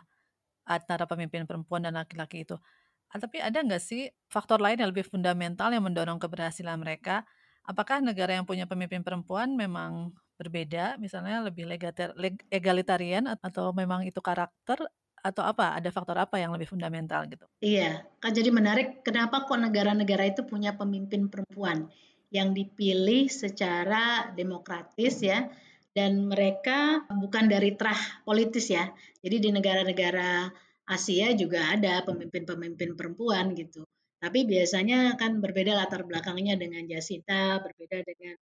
antara 0.68 1.08
pemimpin 1.08 1.48
perempuan 1.48 1.88
dan 1.88 1.96
laki-laki 1.96 2.44
itu. 2.44 2.60
Ah, 3.08 3.20
tapi 3.24 3.40
ada 3.40 3.64
nggak 3.64 3.80
sih 3.80 4.12
faktor 4.28 4.60
lain 4.60 4.84
yang 4.84 4.92
lebih 4.92 5.08
fundamental 5.08 5.72
yang 5.72 5.84
mendorong 5.88 6.20
keberhasilan 6.20 6.76
mereka? 6.76 7.24
Apakah 7.64 8.04
negara 8.04 8.36
yang 8.36 8.44
punya 8.44 8.68
pemimpin 8.68 9.00
perempuan 9.04 9.56
memang 9.56 10.12
berbeda, 10.36 11.00
misalnya 11.00 11.44
lebih 11.48 11.66
legater, 11.66 12.12
leg, 12.20 12.36
egalitarian 12.52 13.32
atau 13.40 13.72
memang 13.72 14.04
itu 14.04 14.20
karakter 14.20 14.84
atau 15.24 15.44
apa? 15.44 15.76
Ada 15.80 15.90
faktor 15.92 16.20
apa 16.20 16.36
yang 16.40 16.52
lebih 16.52 16.68
fundamental 16.68 17.24
gitu? 17.32 17.48
Iya, 17.64 18.06
kan 18.22 18.32
jadi 18.38 18.54
menarik 18.54 19.02
kenapa 19.02 19.50
kok 19.50 19.58
negara-negara 19.58 20.30
itu 20.30 20.46
punya 20.46 20.78
pemimpin 20.78 21.26
perempuan 21.26 21.90
yang 22.30 22.52
dipilih 22.54 23.32
secara 23.32 24.30
demokratis 24.36 25.24
ya 25.24 25.48
dan 25.98 26.30
mereka 26.30 27.02
bukan 27.10 27.50
dari 27.50 27.74
terah 27.74 27.98
politis 28.22 28.70
ya. 28.70 28.86
Jadi 29.26 29.42
di 29.42 29.50
negara-negara 29.50 30.46
Asia 30.86 31.34
juga 31.34 31.74
ada 31.74 32.06
pemimpin-pemimpin 32.06 32.94
perempuan 32.94 33.58
gitu. 33.58 33.82
Tapi 34.22 34.46
biasanya 34.46 35.18
kan 35.18 35.42
berbeda 35.42 35.74
latar 35.74 36.06
belakangnya 36.06 36.54
dengan 36.54 36.86
Jacinta, 36.86 37.58
berbeda 37.66 38.06
dengan 38.06 38.38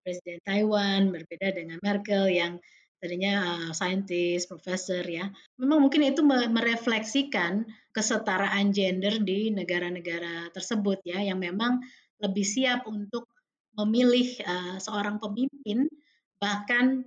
Presiden 0.00 0.40
Taiwan, 0.40 1.12
berbeda 1.12 1.52
dengan 1.52 1.76
Merkel 1.84 2.32
yang 2.32 2.56
tadinya 3.00 3.32
uh, 3.56 3.70
saintis, 3.72 4.48
profesor 4.48 5.04
ya. 5.04 5.28
Memang 5.60 5.88
mungkin 5.88 6.04
itu 6.04 6.24
merefleksikan 6.24 7.68
kesetaraan 7.92 8.72
gender 8.72 9.20
di 9.20 9.52
negara-negara 9.52 10.52
tersebut 10.52 11.04
ya 11.04 11.20
yang 11.20 11.40
memang 11.40 11.80
lebih 12.20 12.44
siap 12.44 12.84
untuk 12.88 13.28
memilih 13.76 14.28
uh, 14.44 14.76
seorang 14.80 15.16
pemimpin 15.20 15.88
bahkan 16.40 17.04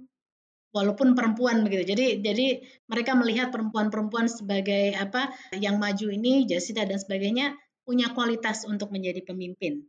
walaupun 0.72 1.18
perempuan 1.18 1.66
begitu. 1.66 1.90
Jadi 1.92 2.22
jadi 2.22 2.48
mereka 2.88 3.18
melihat 3.18 3.50
perempuan-perempuan 3.50 4.30
sebagai 4.30 4.94
apa 4.96 5.34
yang 5.58 5.82
maju 5.82 6.14
ini 6.14 6.46
Jacinta 6.46 6.86
dan 6.86 7.02
sebagainya 7.02 7.58
punya 7.84 8.14
kualitas 8.16 8.64
untuk 8.70 8.94
menjadi 8.94 9.26
pemimpin 9.26 9.84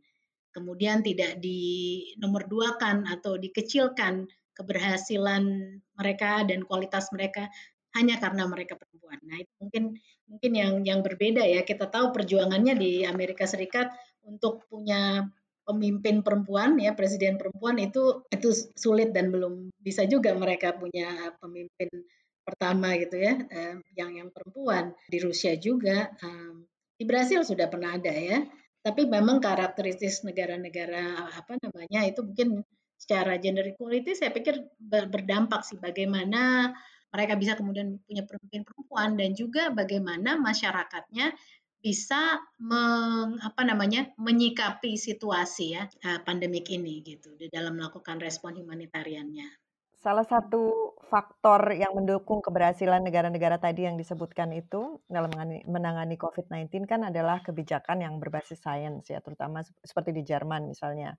kemudian 0.55 1.03
tidak 1.03 1.43
di 1.43 1.59
nomor 2.15 2.47
dua 2.47 2.79
kan 2.79 3.03
atau 3.03 3.35
dikecilkan 3.35 4.23
keberhasilan 4.55 5.43
mereka 5.99 6.47
dan 6.47 6.63
kualitas 6.63 7.11
mereka 7.11 7.51
hanya 7.91 8.15
karena 8.23 8.47
mereka 8.47 8.79
perempuan. 8.79 9.19
Nah, 9.27 9.43
itu 9.43 9.51
mungkin 9.59 9.83
mungkin 10.31 10.51
yang 10.55 10.73
yang 10.87 10.99
berbeda 11.03 11.43
ya. 11.43 11.67
Kita 11.67 11.91
tahu 11.91 12.15
perjuangannya 12.15 12.79
di 12.79 13.03
Amerika 13.03 13.43
Serikat 13.43 13.91
untuk 14.23 14.63
punya 14.71 15.27
pemimpin 15.65 16.21
perempuan 16.21 16.77
ya, 16.77 16.93
presiden 16.93 17.41
perempuan 17.41 17.81
itu 17.81 18.23
itu 18.29 18.53
sulit 18.77 19.11
dan 19.11 19.33
belum 19.33 19.73
bisa 19.81 20.05
juga 20.05 20.31
mereka 20.37 20.77
punya 20.77 21.33
pemimpin 21.41 21.89
pertama 22.45 22.93
gitu 23.01 23.17
ya, 23.17 23.41
yang 23.97 24.13
yang 24.15 24.29
perempuan. 24.29 24.93
Di 25.09 25.17
Rusia 25.17 25.57
juga, 25.57 26.13
di 26.95 27.03
Brasil 27.03 27.43
sudah 27.43 27.67
pernah 27.67 27.97
ada 27.97 28.13
ya 28.13 28.39
tapi 28.85 29.09
memang 29.09 29.41
karakteristik 29.41 30.13
negara-negara 30.21 31.33
apa 31.33 31.57
namanya 31.57 32.05
itu 32.05 32.21
mungkin 32.21 32.61
secara 33.01 33.41
gender 33.41 33.65
equality 33.73 34.13
saya 34.13 34.29
pikir 34.29 34.61
berdampak 34.77 35.65
sih 35.65 35.81
bagaimana 35.81 36.69
mereka 37.09 37.33
bisa 37.33 37.57
kemudian 37.57 37.97
punya 38.05 38.21
pemimpin 38.29 38.61
perempuan 38.61 39.17
dan 39.17 39.33
juga 39.33 39.73
bagaimana 39.73 40.37
masyarakatnya 40.37 41.33
bisa 41.85 42.41
meng, 42.57 43.37
apa 43.45 43.61
namanya 43.61 44.09
menyikapi 44.17 44.97
situasi 44.97 45.77
ya 45.77 45.85
eh, 46.01 46.17
pandemik 46.25 46.65
ini 46.73 47.05
gitu 47.05 47.37
di 47.37 47.45
dalam 47.53 47.77
melakukan 47.77 48.17
respon 48.17 48.57
humanitariannya. 48.57 49.45
Salah 49.93 50.25
satu 50.25 50.93
faktor 51.09 51.77
yang 51.77 51.93
mendukung 51.93 52.41
keberhasilan 52.41 53.05
negara-negara 53.05 53.61
tadi 53.61 53.85
yang 53.85 54.01
disebutkan 54.01 54.53
itu 54.53 55.01
dalam 55.05 55.29
menangani 55.65 56.17
COVID-19 56.17 56.89
kan 56.89 57.05
adalah 57.05 57.41
kebijakan 57.45 58.01
yang 58.01 58.17
berbasis 58.17 58.61
sains 58.61 59.05
ya, 59.05 59.21
terutama 59.21 59.61
seperti 59.85 60.09
di 60.09 60.25
Jerman 60.25 60.65
misalnya. 60.69 61.13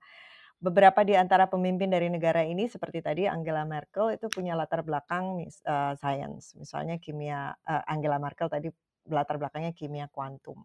Beberapa 0.57 1.05
di 1.05 1.13
antara 1.13 1.45
pemimpin 1.45 1.85
dari 1.85 2.09
negara 2.09 2.41
ini 2.41 2.65
seperti 2.65 3.05
tadi 3.05 3.29
Angela 3.29 3.61
Merkel 3.61 4.17
itu 4.17 4.25
punya 4.25 4.57
latar 4.57 4.81
belakang 4.81 5.45
uh, 5.45 5.93
sains, 5.93 6.57
misalnya 6.57 6.97
kimia 6.97 7.53
uh, 7.61 7.83
Angela 7.85 8.17
Merkel 8.17 8.49
tadi 8.49 8.73
latar 9.09 9.41
belakangnya 9.41 9.73
kimia 9.73 10.07
kuantum. 10.11 10.63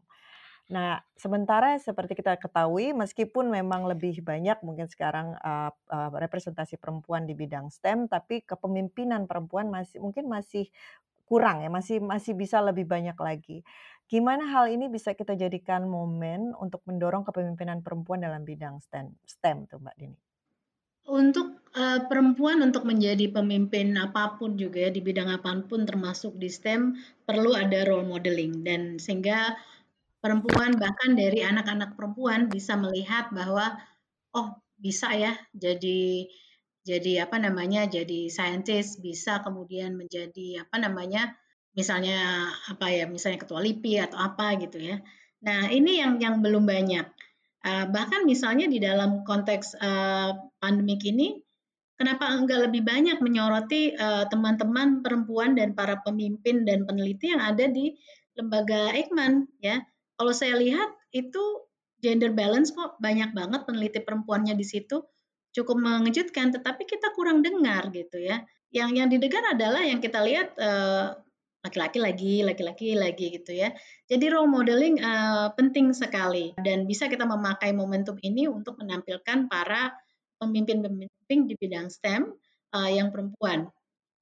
Nah, 0.71 1.03
sementara 1.19 1.77
seperti 1.77 2.17
kita 2.17 2.39
ketahui, 2.39 2.95
meskipun 2.95 3.51
memang 3.51 3.85
lebih 3.85 4.23
banyak 4.23 4.63
mungkin 4.63 4.87
sekarang 4.87 5.35
uh, 5.43 5.75
uh, 5.91 6.11
representasi 6.17 6.79
perempuan 6.79 7.27
di 7.27 7.35
bidang 7.35 7.69
STEM, 7.69 8.07
tapi 8.07 8.47
kepemimpinan 8.47 9.27
perempuan 9.27 9.69
masih 9.69 9.99
mungkin 9.99 10.31
masih 10.31 10.71
kurang 11.27 11.61
ya, 11.61 11.69
masih 11.69 11.99
masih 12.01 12.33
bisa 12.39 12.63
lebih 12.63 12.87
banyak 12.89 13.17
lagi. 13.19 13.67
Gimana 14.07 14.49
hal 14.49 14.69
ini 14.73 14.87
bisa 14.89 15.17
kita 15.17 15.35
jadikan 15.35 15.89
momen 15.89 16.53
untuk 16.57 16.85
mendorong 16.85 17.25
kepemimpinan 17.27 17.81
perempuan 17.81 18.23
dalam 18.23 18.45
bidang 18.45 18.81
STEM, 18.81 19.13
STEM 19.29 19.69
tuh 19.69 19.81
Mbak 19.81 19.97
Dini? 19.99 20.32
Untuk 21.03 21.63
uh, 21.75 22.01
perempuan 22.07 22.63
untuk 22.63 22.87
menjadi 22.87 23.27
pemimpin 23.33 23.97
apa 23.99 24.39
pun 24.39 24.55
juga 24.55 24.87
ya 24.87 24.91
di 24.95 25.03
bidang 25.03 25.29
apa 25.35 25.51
pun 25.67 25.83
termasuk 25.89 26.39
di 26.39 26.47
STEM 26.47 26.95
perlu 27.27 27.59
ada 27.59 27.83
role 27.89 28.07
modeling 28.07 28.63
dan 28.63 29.03
sehingga 29.03 29.59
perempuan 30.23 30.79
bahkan 30.79 31.19
dari 31.19 31.43
anak-anak 31.43 31.99
perempuan 31.99 32.47
bisa 32.47 32.79
melihat 32.79 33.35
bahwa 33.35 33.75
oh 34.39 34.55
bisa 34.79 35.11
ya 35.15 35.35
jadi 35.55 36.27
jadi 36.83 37.27
apa 37.27 37.39
namanya 37.39 37.87
jadi 37.87 38.27
saintis 38.31 38.99
bisa 38.99 39.43
kemudian 39.43 39.95
menjadi 39.99 40.67
apa 40.67 40.77
namanya 40.83 41.35
misalnya 41.79 42.51
apa 42.69 42.87
ya 42.91 43.05
misalnya 43.09 43.39
ketua 43.43 43.63
LIPI 43.63 44.07
atau 44.11 44.19
apa 44.19 44.59
gitu 44.61 44.79
ya. 44.83 44.99
Nah 45.47 45.71
ini 45.73 46.03
yang 46.03 46.19
yang 46.21 46.39
belum 46.45 46.67
banyak. 46.67 47.07
Uh, 47.63 47.87
bahkan 47.95 48.27
misalnya 48.27 48.67
di 48.67 48.83
dalam 48.83 49.23
konteks 49.23 49.79
uh, 49.79 50.35
pandemik 50.59 51.07
ini 51.07 51.39
kenapa 51.95 52.35
enggak 52.35 52.67
lebih 52.67 52.83
banyak 52.83 53.23
menyoroti 53.23 53.95
uh, 53.95 54.27
teman-teman 54.27 54.99
perempuan 54.99 55.55
dan 55.55 55.71
para 55.71 56.03
pemimpin 56.03 56.67
dan 56.67 56.83
peneliti 56.83 57.31
yang 57.31 57.39
ada 57.39 57.71
di 57.71 57.95
lembaga 58.35 58.91
Eijkman 58.91 59.47
ya. 59.63 59.79
Kalau 60.19 60.35
saya 60.35 60.59
lihat 60.59 60.91
itu 61.15 61.63
gender 62.03 62.35
balance 62.35 62.75
kok 62.75 62.99
banyak 62.99 63.31
banget 63.31 63.63
peneliti 63.63 64.03
perempuannya 64.03 64.59
di 64.59 64.67
situ 64.67 64.99
cukup 65.55 65.79
mengejutkan 65.79 66.51
tetapi 66.51 66.83
kita 66.89 67.15
kurang 67.15 67.47
dengar 67.47 67.95
gitu 67.95 68.19
ya. 68.19 68.43
Yang 68.75 68.91
yang 68.99 69.09
didengar 69.13 69.45
adalah 69.55 69.87
yang 69.87 70.03
kita 70.03 70.19
lihat 70.19 70.57
uh, 70.59 71.15
laki-laki 71.63 71.99
lagi, 72.03 72.35
laki-laki 72.43 72.99
lagi 72.99 73.27
gitu 73.39 73.55
ya. 73.55 73.71
Jadi 74.11 74.27
role 74.35 74.51
modeling 74.51 74.99
uh, 74.99 75.55
penting 75.55 75.95
sekali 75.95 76.51
dan 76.59 76.91
bisa 76.91 77.07
kita 77.07 77.23
memakai 77.23 77.71
momentum 77.71 78.19
ini 78.19 78.51
untuk 78.51 78.83
menampilkan 78.83 79.47
para 79.47 79.95
pemimpin-pemimpin 80.43 81.39
di 81.47 81.55
bidang 81.55 81.87
STEM 81.87 82.35
uh, 82.75 82.91
yang 82.91 83.15
perempuan. 83.15 83.71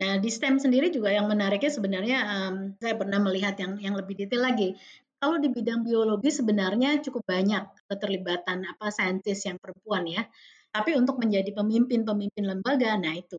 Nah, 0.00 0.20
di 0.20 0.28
STEM 0.28 0.60
sendiri 0.60 0.92
juga 0.92 1.12
yang 1.12 1.28
menariknya 1.28 1.72
sebenarnya 1.72 2.18
um, 2.24 2.56
saya 2.76 2.96
pernah 2.96 3.20
melihat 3.20 3.56
yang 3.56 3.80
yang 3.80 3.96
lebih 3.96 4.20
detail 4.20 4.44
lagi. 4.44 4.76
Kalau 5.20 5.36
di 5.36 5.52
bidang 5.52 5.84
biologi 5.84 6.32
sebenarnya 6.32 7.00
cukup 7.04 7.24
banyak 7.28 7.68
keterlibatan 7.88 8.64
apa 8.64 8.88
saintis 8.88 9.44
yang 9.44 9.56
perempuan 9.60 10.08
ya. 10.08 10.24
Tapi 10.72 10.96
untuk 10.96 11.20
menjadi 11.20 11.52
pemimpin-pemimpin 11.56 12.44
lembaga, 12.46 12.96
nah 13.00 13.16
itu 13.16 13.36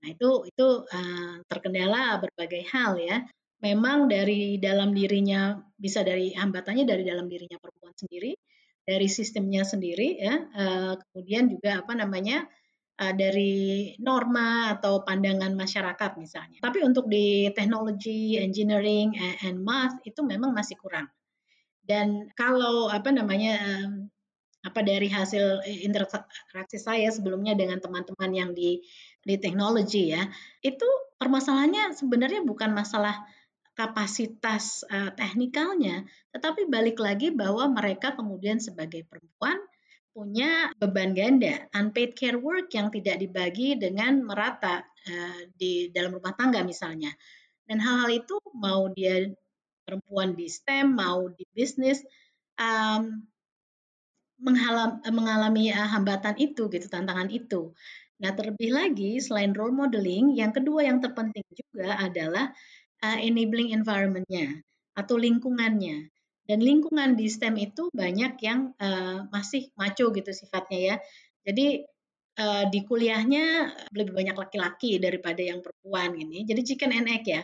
Nah, 0.00 0.16
itu 0.16 0.48
itu 0.48 0.66
uh, 0.80 1.34
terkendala 1.44 2.16
berbagai 2.24 2.64
hal 2.72 2.96
ya 2.96 3.20
memang 3.60 4.08
dari 4.08 4.56
dalam 4.56 4.96
dirinya 4.96 5.56
bisa 5.76 6.00
dari 6.04 6.32
hambatannya 6.32 6.84
dari 6.88 7.04
dalam 7.04 7.28
dirinya 7.28 7.60
perempuan 7.60 7.92
sendiri, 7.96 8.32
dari 8.84 9.08
sistemnya 9.08 9.62
sendiri 9.64 10.16
ya, 10.20 10.34
uh, 10.36 10.92
kemudian 10.96 11.52
juga 11.52 11.84
apa 11.84 11.92
namanya 11.96 12.48
uh, 13.00 13.14
dari 13.16 13.94
norma 14.00 14.76
atau 14.76 15.04
pandangan 15.04 15.52
masyarakat 15.56 16.10
misalnya. 16.16 16.58
Tapi 16.60 16.84
untuk 16.84 17.08
di 17.08 17.48
teknologi, 17.52 18.40
engineering, 18.40 19.16
and 19.44 19.60
math 19.60 19.96
itu 20.04 20.20
memang 20.24 20.52
masih 20.52 20.76
kurang. 20.80 21.08
Dan 21.84 22.28
kalau 22.36 22.88
apa 22.92 23.12
namanya 23.12 23.56
um, 23.84 24.08
apa 24.60 24.84
dari 24.84 25.08
hasil 25.08 25.64
interaksi 25.64 26.76
saya 26.76 27.08
sebelumnya 27.08 27.56
dengan 27.56 27.80
teman-teman 27.80 28.30
yang 28.36 28.50
di 28.52 28.84
di 29.24 29.34
teknologi 29.40 30.12
ya, 30.12 30.28
itu 30.60 30.84
permasalahannya 31.16 31.96
sebenarnya 31.96 32.44
bukan 32.44 32.72
masalah 32.72 33.24
kapasitas 33.80 34.84
uh, 34.92 35.08
teknikalnya, 35.16 36.04
tetapi 36.36 36.68
balik 36.68 37.00
lagi 37.00 37.32
bahwa 37.32 37.64
mereka 37.72 38.12
kemudian 38.12 38.60
sebagai 38.60 39.08
perempuan 39.08 39.56
punya 40.12 40.68
beban 40.76 41.16
ganda, 41.16 41.64
unpaid 41.72 42.12
care 42.12 42.36
work 42.36 42.68
yang 42.76 42.92
tidak 42.92 43.16
dibagi 43.16 43.80
dengan 43.80 44.20
merata 44.20 44.84
uh, 44.84 45.40
di 45.56 45.88
dalam 45.88 46.12
rumah 46.12 46.36
tangga 46.36 46.60
misalnya. 46.60 47.08
Dan 47.64 47.80
hal-hal 47.80 48.20
itu 48.20 48.36
mau 48.52 48.92
dia 48.92 49.32
perempuan 49.88 50.36
di 50.36 50.44
STEM, 50.52 50.92
mau 50.92 51.32
di 51.32 51.48
bisnis, 51.56 52.04
um, 52.60 53.24
mengalami 55.08 55.72
uh, 55.72 55.88
hambatan 55.88 56.36
itu 56.36 56.68
gitu, 56.68 56.84
tantangan 56.84 57.32
itu. 57.32 57.72
Nah, 58.20 58.36
terlebih 58.36 58.76
lagi 58.76 59.16
selain 59.24 59.56
role 59.56 59.72
modeling, 59.72 60.36
yang 60.36 60.52
kedua 60.52 60.84
yang 60.84 61.00
terpenting 61.00 61.44
juga 61.56 61.96
adalah 61.96 62.52
uh, 63.04 63.18
enabling 63.20 63.72
environment-nya 63.74 64.60
atau 64.96 65.16
lingkungannya. 65.16 66.08
Dan 66.50 66.66
lingkungan 66.66 67.14
di 67.14 67.30
STEM 67.30 67.54
itu 67.62 67.86
banyak 67.94 68.34
yang 68.42 68.74
uh, 68.82 69.30
masih 69.30 69.70
maco 69.78 70.10
gitu 70.10 70.30
sifatnya 70.34 70.78
ya. 70.78 70.96
Jadi 71.46 71.86
uh, 72.42 72.64
di 72.66 72.80
kuliahnya 72.82 73.70
lebih 73.94 74.12
banyak 74.16 74.34
laki-laki 74.34 74.98
daripada 74.98 75.38
yang 75.46 75.62
perempuan 75.62 76.18
ini. 76.18 76.42
Jadi 76.42 76.60
chicken 76.66 76.90
and 76.90 77.06
egg 77.06 77.24
ya. 77.26 77.42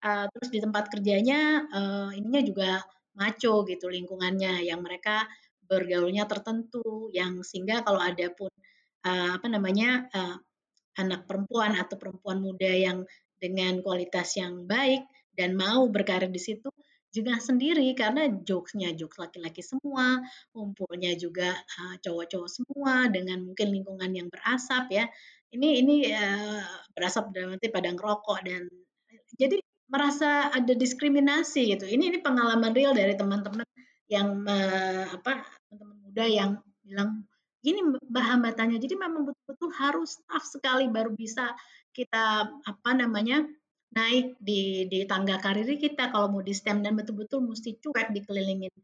Uh, 0.00 0.24
terus 0.32 0.48
di 0.52 0.60
tempat 0.60 0.88
kerjanya 0.88 1.68
uh, 1.72 2.10
ininya 2.16 2.42
juga 2.44 2.70
maco 3.16 3.64
gitu 3.64 3.88
lingkungannya 3.88 4.64
yang 4.68 4.84
mereka 4.84 5.24
bergaulnya 5.66 6.28
tertentu 6.30 7.10
yang 7.10 7.42
sehingga 7.42 7.82
kalau 7.82 7.98
ada 7.98 8.28
pun 8.30 8.52
uh, 9.08 9.30
apa 9.40 9.46
namanya 9.50 10.06
uh, 10.14 10.36
anak 10.96 11.28
perempuan 11.28 11.76
atau 11.76 11.96
perempuan 12.00 12.40
muda 12.40 12.70
yang 12.70 13.04
dengan 13.36 13.84
kualitas 13.84 14.36
yang 14.36 14.64
baik 14.64 15.04
dan 15.36 15.52
mau 15.54 15.86
berkarir 15.92 16.32
di 16.32 16.40
situ 16.40 16.72
juga 17.16 17.40
sendiri 17.40 17.96
karena 17.96 18.28
jokesnya 18.44 18.92
jokes 18.92 19.16
laki-laki 19.16 19.64
semua, 19.64 20.20
kumpulnya 20.52 21.16
juga 21.16 21.56
uh, 21.56 21.96
cowok-cowok 22.04 22.50
semua 22.50 23.08
dengan 23.08 23.40
mungkin 23.40 23.72
lingkungan 23.72 24.12
yang 24.12 24.28
berasap 24.28 24.92
ya. 24.92 25.08
Ini 25.48 25.80
ini 25.80 25.96
uh, 26.12 26.60
berasap 26.92 27.32
dalam 27.32 27.56
arti 27.56 27.72
padang 27.72 27.96
rokok 27.96 28.44
dan 28.44 28.68
jadi 29.40 29.56
merasa 29.88 30.52
ada 30.52 30.76
diskriminasi 30.76 31.72
gitu. 31.72 31.88
Ini 31.88 32.12
ini 32.12 32.18
pengalaman 32.20 32.76
real 32.76 32.92
dari 32.92 33.16
teman-teman 33.16 33.64
yang 34.12 34.46
apa 35.10 35.42
teman-teman 35.66 35.98
muda 36.04 36.24
yang 36.26 36.50
bilang 36.84 37.24
ini 37.66 37.82
hambatannya. 38.14 38.78
Jadi 38.78 38.94
memang 38.94 39.26
betul-betul 39.26 39.70
harus 39.74 40.18
tough 40.30 40.46
sekali 40.46 40.86
baru 40.86 41.10
bisa 41.14 41.50
kita 41.96 42.44
apa 42.60 42.90
namanya 42.92 43.40
naik 43.96 44.36
di 44.36 44.84
di 44.92 45.08
tangga 45.08 45.40
karir 45.40 45.64
kita 45.80 46.12
kalau 46.12 46.28
mau 46.28 46.44
di 46.44 46.52
STEM 46.52 46.84
dan 46.84 46.92
betul-betul 46.92 47.40
mesti 47.40 47.80
cuek 47.80 48.12
dikelilingin 48.12 48.74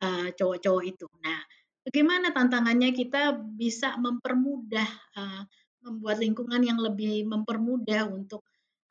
uh, 0.00 0.32
cowok-cowok 0.32 0.84
itu. 0.88 1.06
Nah, 1.20 1.38
bagaimana 1.84 2.32
tantangannya 2.32 2.96
kita 2.96 3.36
bisa 3.36 4.00
mempermudah 4.00 4.88
uh, 5.20 5.44
membuat 5.84 6.24
lingkungan 6.24 6.64
yang 6.64 6.80
lebih 6.80 7.28
mempermudah 7.28 8.08
untuk 8.08 8.40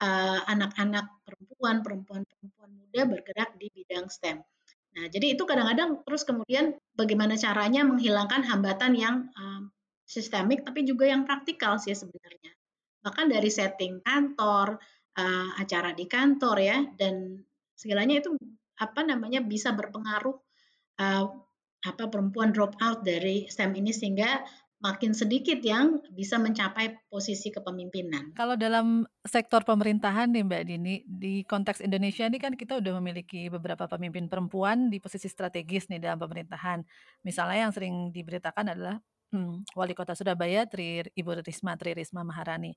anak-anak 0.02 1.06
uh, 1.06 1.18
perempuan, 1.22 1.86
perempuan-perempuan 1.86 2.70
muda 2.74 3.02
bergerak 3.06 3.54
di 3.62 3.70
bidang 3.70 4.10
STEM. 4.10 4.42
Nah, 4.98 5.06
jadi 5.14 5.38
itu 5.38 5.46
kadang-kadang 5.46 6.02
terus 6.04 6.26
kemudian 6.26 6.74
bagaimana 6.98 7.38
caranya 7.38 7.86
menghilangkan 7.86 8.42
hambatan 8.44 8.98
yang 8.98 9.16
um, 9.38 9.70
sistemik 10.10 10.66
tapi 10.66 10.84
juga 10.84 11.08
yang 11.08 11.24
praktikal 11.24 11.78
sih 11.80 11.96
sebenarnya 11.96 12.52
bahkan 13.02 13.28
dari 13.28 13.50
setting 13.50 14.02
kantor, 14.06 14.78
uh, 15.18 15.50
acara 15.58 15.92
di 15.92 16.06
kantor 16.06 16.58
ya, 16.62 16.78
dan 16.96 17.42
segalanya 17.76 18.22
itu 18.22 18.38
apa 18.82 19.02
namanya 19.06 19.42
bisa 19.46 19.74
berpengaruh 19.74 20.38
uh, 21.02 21.26
apa 21.82 22.04
perempuan 22.14 22.54
drop 22.54 22.78
out 22.78 23.02
dari 23.02 23.50
STEM 23.50 23.74
ini 23.74 23.90
sehingga 23.90 24.46
makin 24.82 25.14
sedikit 25.14 25.62
yang 25.62 26.02
bisa 26.10 26.42
mencapai 26.42 26.98
posisi 27.06 27.54
kepemimpinan. 27.54 28.34
Kalau 28.34 28.58
dalam 28.58 29.06
sektor 29.22 29.62
pemerintahan 29.62 30.34
nih 30.34 30.42
Mbak 30.42 30.64
Dini, 30.66 30.96
di 31.06 31.46
konteks 31.46 31.86
Indonesia 31.86 32.26
ini 32.26 32.42
kan 32.42 32.58
kita 32.58 32.82
udah 32.82 32.98
memiliki 32.98 33.46
beberapa 33.54 33.86
pemimpin 33.86 34.26
perempuan 34.26 34.90
di 34.90 34.98
posisi 34.98 35.30
strategis 35.30 35.86
nih 35.94 36.02
dalam 36.02 36.18
pemerintahan. 36.18 36.82
Misalnya 37.22 37.70
yang 37.70 37.74
sering 37.74 38.10
diberitakan 38.10 38.74
adalah 38.74 38.98
Hmm, 39.32 39.64
Wali 39.80 39.96
Kota 39.96 40.12
Surabaya 40.12 40.68
Tri 40.68 41.08
Ibu 41.16 41.40
Risma 41.40 41.80
Tri 41.80 41.96
Risma 41.96 42.28
Maharani. 42.28 42.76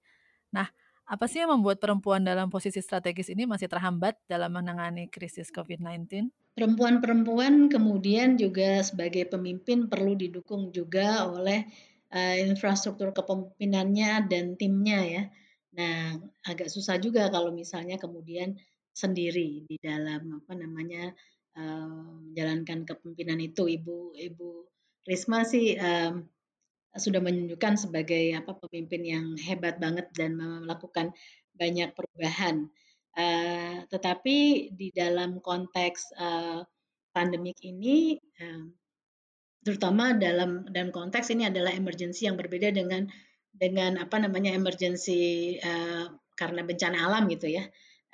Nah, 0.54 0.70
apa 1.04 1.26
sih 1.26 1.42
yang 1.42 1.52
membuat 1.52 1.82
perempuan 1.82 2.24
dalam 2.24 2.48
posisi 2.48 2.80
strategis 2.80 3.28
ini 3.28 3.44
masih 3.44 3.68
terhambat 3.68 4.16
dalam 4.24 4.54
menangani 4.54 5.10
krisis 5.10 5.50
COVID-19? 5.52 6.30
Perempuan-perempuan 6.54 7.66
kemudian 7.68 8.38
juga 8.38 8.80
sebagai 8.86 9.26
pemimpin 9.28 9.90
perlu 9.90 10.14
didukung 10.14 10.70
juga 10.70 11.26
oleh 11.26 11.66
uh, 12.14 12.36
infrastruktur 12.38 13.10
kepemimpinannya 13.10 14.30
dan 14.30 14.54
timnya 14.54 15.00
ya. 15.02 15.22
Nah, 15.74 16.22
agak 16.46 16.70
susah 16.70 17.02
juga 17.02 17.26
kalau 17.34 17.50
misalnya 17.50 17.98
kemudian 17.98 18.54
sendiri 18.94 19.66
di 19.66 19.76
dalam 19.82 20.38
apa 20.38 20.54
namanya 20.54 21.10
uh, 21.58 22.22
menjalankan 22.30 22.86
kepemimpinan 22.86 23.42
itu. 23.42 23.66
Ibu 23.66 24.14
Ibu 24.14 24.48
Risma 25.04 25.42
sih 25.42 25.74
um, 25.76 26.24
sudah 26.94 27.18
menunjukkan 27.18 27.74
sebagai 27.74 28.38
apa 28.38 28.54
pemimpin 28.54 29.02
yang 29.02 29.26
hebat 29.38 29.82
banget 29.82 30.06
dan 30.14 30.38
melakukan 30.38 31.10
banyak 31.54 31.90
perubahan. 31.94 32.70
Uh, 33.14 33.86
tetapi 33.94 34.70
di 34.74 34.90
dalam 34.90 35.38
konteks 35.38 36.18
uh, 36.18 36.66
pandemik 37.14 37.58
ini, 37.62 38.18
uh, 38.42 38.66
terutama 39.62 40.18
dalam 40.18 40.66
dalam 40.66 40.90
konteks 40.90 41.30
ini 41.30 41.46
adalah 41.46 41.70
emergency 41.70 42.26
yang 42.26 42.34
berbeda 42.34 42.74
dengan 42.74 43.06
dengan 43.54 44.02
apa 44.02 44.18
namanya 44.18 44.50
emergency 44.50 45.54
uh, 45.62 46.10
karena 46.34 46.66
bencana 46.66 47.06
alam 47.06 47.30
gitu 47.30 47.54
ya, 47.54 47.62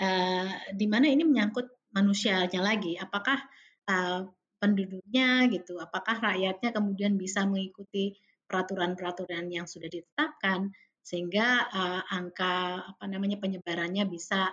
uh, 0.04 0.48
di 0.76 0.84
mana 0.84 1.08
ini 1.08 1.24
menyangkut 1.24 1.64
manusianya 1.96 2.60
lagi. 2.60 3.00
Apakah 3.00 3.40
uh, 3.88 4.28
penduduknya 4.60 5.48
gitu, 5.48 5.80
apakah 5.80 6.20
rakyatnya 6.20 6.76
kemudian 6.76 7.16
bisa 7.16 7.48
mengikuti 7.48 8.20
peraturan-peraturan 8.50 9.46
yang 9.46 9.70
sudah 9.70 9.86
ditetapkan 9.86 10.74
sehingga 11.00 11.70
uh, 11.70 12.02
angka 12.10 12.84
apa 12.90 13.04
namanya 13.06 13.38
penyebarannya 13.38 14.04
bisa 14.10 14.50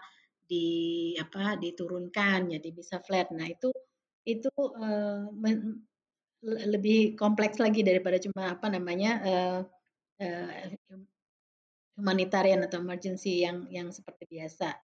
di 0.48 1.12
apa 1.20 1.60
diturunkan 1.60 2.54
jadi 2.54 2.70
bisa 2.72 3.04
flat. 3.04 3.34
Nah, 3.36 3.50
itu 3.50 3.74
itu 4.24 4.48
uh, 4.56 5.28
lebih 6.46 7.18
kompleks 7.18 7.58
lagi 7.58 7.82
daripada 7.82 8.22
cuma 8.22 8.56
apa 8.56 8.68
namanya 8.70 9.12
uh, 9.26 9.60
uh, 10.24 10.54
humanitarian 11.98 12.64
atau 12.64 12.80
emergency 12.80 13.44
yang 13.44 13.66
yang 13.68 13.90
seperti 13.90 14.30
biasa. 14.30 14.78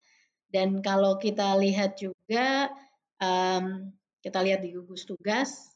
Dan 0.49 0.83
kalau 0.83 1.21
kita 1.21 1.55
lihat 1.61 1.95
juga 2.01 2.73
um, 3.21 3.89
kita 4.19 4.39
lihat 4.43 4.61
di 4.65 4.75
gugus 4.75 5.07
tugas 5.07 5.73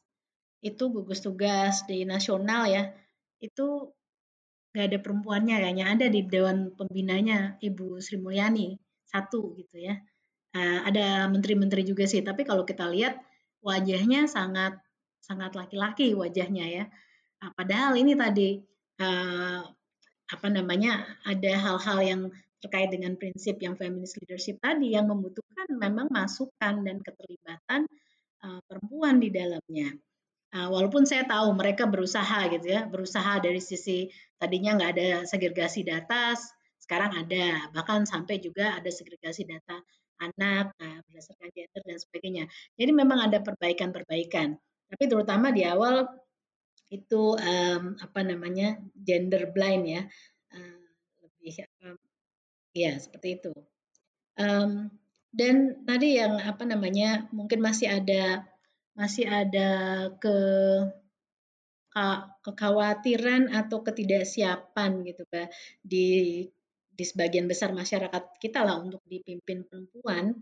itu 0.58 0.90
gugus 0.90 1.22
tugas 1.22 1.86
di 1.86 2.02
nasional 2.02 2.66
ya 2.66 2.90
itu 3.38 3.92
nggak 4.72 4.86
ada 4.94 4.98
perempuannya 5.00 5.56
kayaknya 5.64 5.86
ada 5.88 6.06
di 6.12 6.20
dewan 6.28 6.76
pembinanya 6.76 7.56
Ibu 7.58 7.98
Sri 8.04 8.20
Mulyani 8.20 8.76
satu 9.08 9.56
gitu 9.56 9.80
ya 9.80 9.96
uh, 10.54 10.80
ada 10.84 11.26
menteri-menteri 11.32 11.82
juga 11.88 12.04
sih 12.04 12.20
tapi 12.20 12.44
kalau 12.44 12.68
kita 12.68 12.84
lihat 12.92 13.16
wajahnya 13.64 14.28
sangat 14.28 14.76
sangat 15.18 15.56
laki-laki 15.56 16.12
wajahnya 16.12 16.64
ya 16.68 16.84
uh, 17.42 17.50
padahal 17.56 17.96
ini 17.96 18.12
tadi 18.12 18.60
uh, 19.00 19.64
apa 20.28 20.46
namanya 20.52 21.08
ada 21.24 21.52
hal-hal 21.56 21.98
yang 22.04 22.22
terkait 22.58 22.90
dengan 22.90 23.14
prinsip 23.14 23.56
yang 23.62 23.78
feminist 23.78 24.18
leadership 24.20 24.58
tadi 24.58 24.92
yang 24.92 25.06
membutuhkan 25.06 25.70
memang 25.78 26.10
masukan 26.10 26.82
dan 26.82 26.98
keterlibatan 27.00 27.86
uh, 28.42 28.60
perempuan 28.66 29.22
di 29.22 29.30
dalamnya. 29.30 29.94
Uh, 30.48 30.72
walaupun 30.72 31.04
saya 31.04 31.28
tahu 31.28 31.52
mereka 31.52 31.84
berusaha 31.84 32.48
gitu 32.48 32.72
ya, 32.72 32.88
berusaha 32.88 33.36
dari 33.44 33.60
sisi 33.60 34.08
tadinya 34.40 34.80
nggak 34.80 34.90
ada 34.96 35.08
segregasi 35.28 35.84
data, 35.84 36.32
sekarang 36.80 37.12
ada, 37.20 37.68
bahkan 37.76 38.08
sampai 38.08 38.40
juga 38.40 38.72
ada 38.80 38.88
segregasi 38.88 39.44
data 39.44 39.76
anak 40.18 40.72
uh, 40.80 40.98
berdasarkan 41.04 41.52
gender 41.52 41.82
dan 41.84 41.98
sebagainya. 42.00 42.44
Jadi 42.80 42.90
memang 42.96 43.28
ada 43.28 43.44
perbaikan-perbaikan, 43.44 44.56
tapi 44.88 45.04
terutama 45.04 45.52
di 45.52 45.68
awal 45.68 46.08
itu 46.88 47.36
um, 47.36 48.00
apa 48.00 48.20
namanya 48.24 48.80
gender 48.96 49.52
blind 49.52 49.84
ya, 49.84 50.02
uh, 50.56 50.84
lebih 51.28 51.68
um, 51.84 52.00
ya 52.72 52.96
seperti 52.96 53.36
itu. 53.36 53.52
Um, 54.40 54.88
dan 55.28 55.84
tadi 55.84 56.16
yang 56.16 56.40
apa 56.40 56.64
namanya 56.64 57.28
mungkin 57.36 57.60
masih 57.60 57.92
ada 58.00 58.48
masih 58.98 59.30
ada 59.30 59.70
ke 60.18 60.36
kekhawatiran 62.42 63.50
atau 63.50 63.82
ketidaksiapan 63.82 65.02
gitu 65.06 65.22
Pak 65.26 65.50
di 65.82 66.06
di 66.98 67.04
sebagian 67.06 67.46
besar 67.46 67.70
masyarakat 67.70 68.38
kita 68.42 68.66
lah 68.66 68.82
untuk 68.82 69.02
dipimpin 69.06 69.62
perempuan 69.66 70.34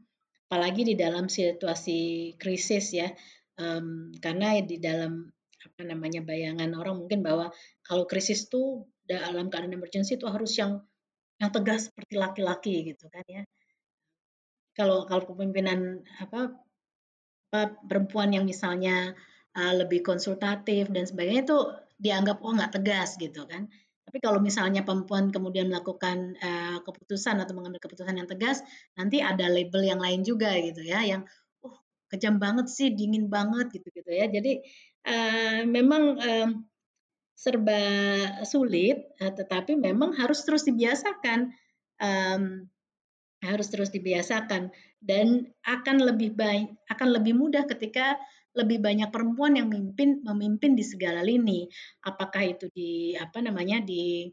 apalagi 0.49 0.89
di 0.89 0.95
dalam 0.97 1.29
situasi 1.29 2.33
krisis 2.41 2.97
ya. 2.97 3.09
Um, 3.57 4.13
karena 4.21 4.61
di 4.61 4.77
dalam 4.77 5.27
apa 5.65 5.83
namanya 5.83 6.21
bayangan 6.23 6.77
orang 6.77 7.03
mungkin 7.03 7.25
bahwa 7.25 7.49
kalau 7.83 8.05
krisis 8.05 8.47
tuh 8.53 8.85
dalam 9.05 9.49
keadaan 9.49 9.75
emergency 9.75 10.21
itu 10.21 10.29
harus 10.29 10.55
yang 10.61 10.85
yang 11.41 11.51
tegas 11.53 11.89
seperti 11.93 12.15
laki-laki 12.17 12.95
gitu 12.95 13.09
kan 13.13 13.25
ya. 13.29 13.43
Kalau 14.77 15.09
kalau 15.09 15.25
kepemimpinan 15.25 16.05
apa 16.21 16.66
perempuan 17.51 18.35
yang 18.35 18.45
misalnya 18.45 19.15
uh, 19.57 19.75
lebih 19.75 20.05
konsultatif 20.05 20.91
dan 20.93 21.05
sebagainya 21.09 21.43
itu 21.49 21.59
dianggap 21.97 22.45
oh 22.45 22.53
nggak 22.53 22.77
tegas 22.77 23.17
gitu 23.17 23.49
kan. 23.49 23.71
Tapi 24.07 24.23
kalau 24.23 24.39
misalnya 24.39 24.87
perempuan 24.87 25.35
kemudian 25.35 25.67
melakukan 25.67 26.39
uh, 26.39 26.79
keputusan 26.87 27.43
atau 27.43 27.59
mengambil 27.59 27.83
keputusan 27.83 28.15
yang 28.15 28.31
tegas, 28.31 28.63
nanti 28.95 29.19
ada 29.19 29.51
label 29.51 29.83
yang 29.83 29.99
lain 29.99 30.23
juga 30.23 30.55
gitu 30.63 30.87
ya, 30.87 31.03
yang 31.03 31.27
oh 31.67 31.75
kejam 32.07 32.39
banget 32.39 32.71
sih, 32.71 32.95
dingin 32.95 33.27
banget 33.27 33.75
gitu 33.75 33.91
gitu 33.91 34.11
ya. 34.15 34.31
Jadi 34.31 34.63
uh, 35.11 35.67
memang 35.67 36.03
uh, 36.23 36.49
serba 37.35 37.83
sulit, 38.47 39.11
uh, 39.19 39.35
tetapi 39.35 39.75
memang 39.75 40.15
harus 40.15 40.47
terus 40.47 40.63
dibiasakan. 40.63 41.51
Um, 41.99 42.71
harus 43.47 43.71
terus 43.71 43.95
dibiasakan. 43.95 44.75
Dan 44.99 45.47
akan 45.63 46.03
lebih 46.03 46.35
baik 46.35 46.75
akan 46.91 47.09
lebih 47.15 47.39
mudah 47.39 47.65
ketika 47.71 48.19
lebih 48.57 48.81
banyak 48.81 49.13
perempuan 49.13 49.61
yang 49.61 49.69
memimpin 49.69 50.25
memimpin 50.25 50.73
di 50.73 50.83
segala 50.83 51.21
lini. 51.21 51.69
Apakah 52.03 52.43
itu 52.43 52.67
di 52.73 53.13
apa 53.15 53.45
namanya 53.45 53.85
di 53.85 54.33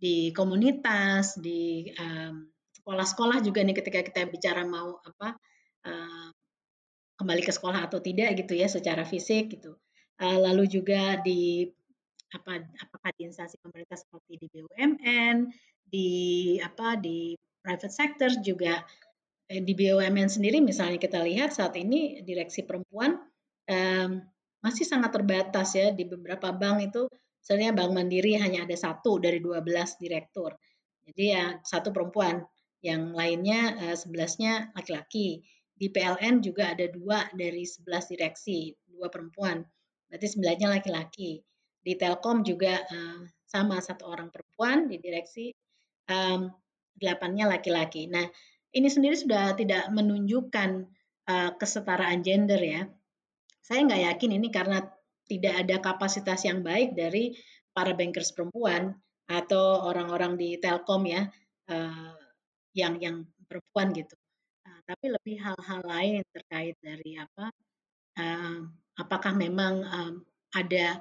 di 0.00 0.32
komunitas 0.32 1.36
di 1.36 1.88
sekolah-sekolah 2.80 3.40
um, 3.40 3.44
juga 3.44 3.60
nih 3.60 3.76
ketika 3.76 4.00
kita 4.00 4.20
bicara 4.28 4.64
mau 4.64 4.96
apa 5.04 5.36
uh, 5.88 6.28
kembali 7.20 7.42
ke 7.44 7.52
sekolah 7.52 7.84
atau 7.84 8.00
tidak 8.00 8.32
gitu 8.36 8.56
ya 8.56 8.68
secara 8.68 9.04
fisik 9.04 9.56
gitu. 9.56 9.76
Uh, 10.20 10.40
lalu 10.40 10.68
juga 10.68 11.20
di 11.20 11.68
apa 12.30 12.62
apakah 12.62 13.10
di 13.18 13.26
instansi 13.26 13.58
pemerintah 13.58 13.98
seperti 13.98 14.38
di 14.38 14.46
BUMN 14.52 15.36
di 15.90 16.10
apa 16.62 16.94
di 16.94 17.34
private 17.60 17.92
sector 17.92 18.30
juga 18.40 18.80
eh, 19.48 19.60
di 19.60 19.72
BUMN 19.76 20.28
sendiri 20.28 20.58
misalnya 20.64 20.96
kita 20.96 21.20
lihat 21.24 21.52
saat 21.52 21.76
ini 21.76 22.24
direksi 22.24 22.64
perempuan 22.64 23.20
um, 23.70 24.10
masih 24.60 24.84
sangat 24.84 25.16
terbatas 25.16 25.72
ya 25.72 25.88
di 25.92 26.04
beberapa 26.04 26.52
bank 26.52 26.92
itu 26.92 27.02
misalnya 27.40 27.72
Bank 27.72 27.92
Mandiri 27.96 28.36
hanya 28.36 28.68
ada 28.68 28.76
satu 28.76 29.16
dari 29.16 29.40
12 29.40 29.64
direktur. 29.96 30.52
Jadi 31.08 31.24
ya 31.32 31.56
satu 31.64 31.90
perempuan, 31.90 32.44
yang 32.84 33.16
lainnya 33.16 33.76
uh, 33.80 33.96
sebelasnya 33.96 34.72
laki-laki. 34.76 35.44
Di 35.80 35.88
PLN 35.88 36.44
juga 36.44 36.76
ada 36.76 36.84
dua 36.92 37.24
dari 37.32 37.64
11 37.64 38.12
direksi, 38.12 38.76
dua 38.84 39.08
perempuan. 39.08 39.64
Berarti 40.12 40.26
sembilannya 40.28 40.68
laki-laki. 40.76 41.40
Di 41.80 41.96
Telkom 41.96 42.44
juga 42.44 42.76
uh, 42.76 43.24
sama 43.48 43.80
satu 43.80 44.04
orang 44.04 44.28
perempuan 44.28 44.84
di 44.92 45.00
direksi. 45.00 45.48
Um, 46.12 46.52
delapannya 46.96 47.46
laki-laki. 47.48 48.10
Nah, 48.10 48.26
ini 48.70 48.88
sendiri 48.88 49.18
sudah 49.18 49.54
tidak 49.58 49.90
menunjukkan 49.90 50.70
uh, 51.26 51.50
kesetaraan 51.58 52.22
gender 52.22 52.60
ya. 52.60 52.82
Saya 53.62 53.86
nggak 53.86 54.02
yakin 54.14 54.30
ini 54.38 54.48
karena 54.50 54.82
tidak 55.30 55.54
ada 55.62 55.76
kapasitas 55.78 56.42
yang 56.42 56.66
baik 56.66 56.98
dari 56.98 57.34
para 57.70 57.94
bankers 57.94 58.34
perempuan 58.34 58.98
atau 59.30 59.86
orang-orang 59.86 60.34
di 60.34 60.58
Telkom 60.58 61.06
ya 61.06 61.22
uh, 61.70 62.18
yang 62.74 62.98
yang 62.98 63.22
perempuan 63.46 63.94
gitu. 63.94 64.14
Uh, 64.66 64.80
tapi 64.86 65.06
lebih 65.14 65.38
hal-hal 65.38 65.82
lain 65.86 66.22
terkait 66.34 66.74
dari 66.82 67.14
apa? 67.14 67.54
Uh, 68.18 68.66
apakah 68.98 69.32
memang 69.38 69.86
um, 69.86 70.14
ada 70.50 70.98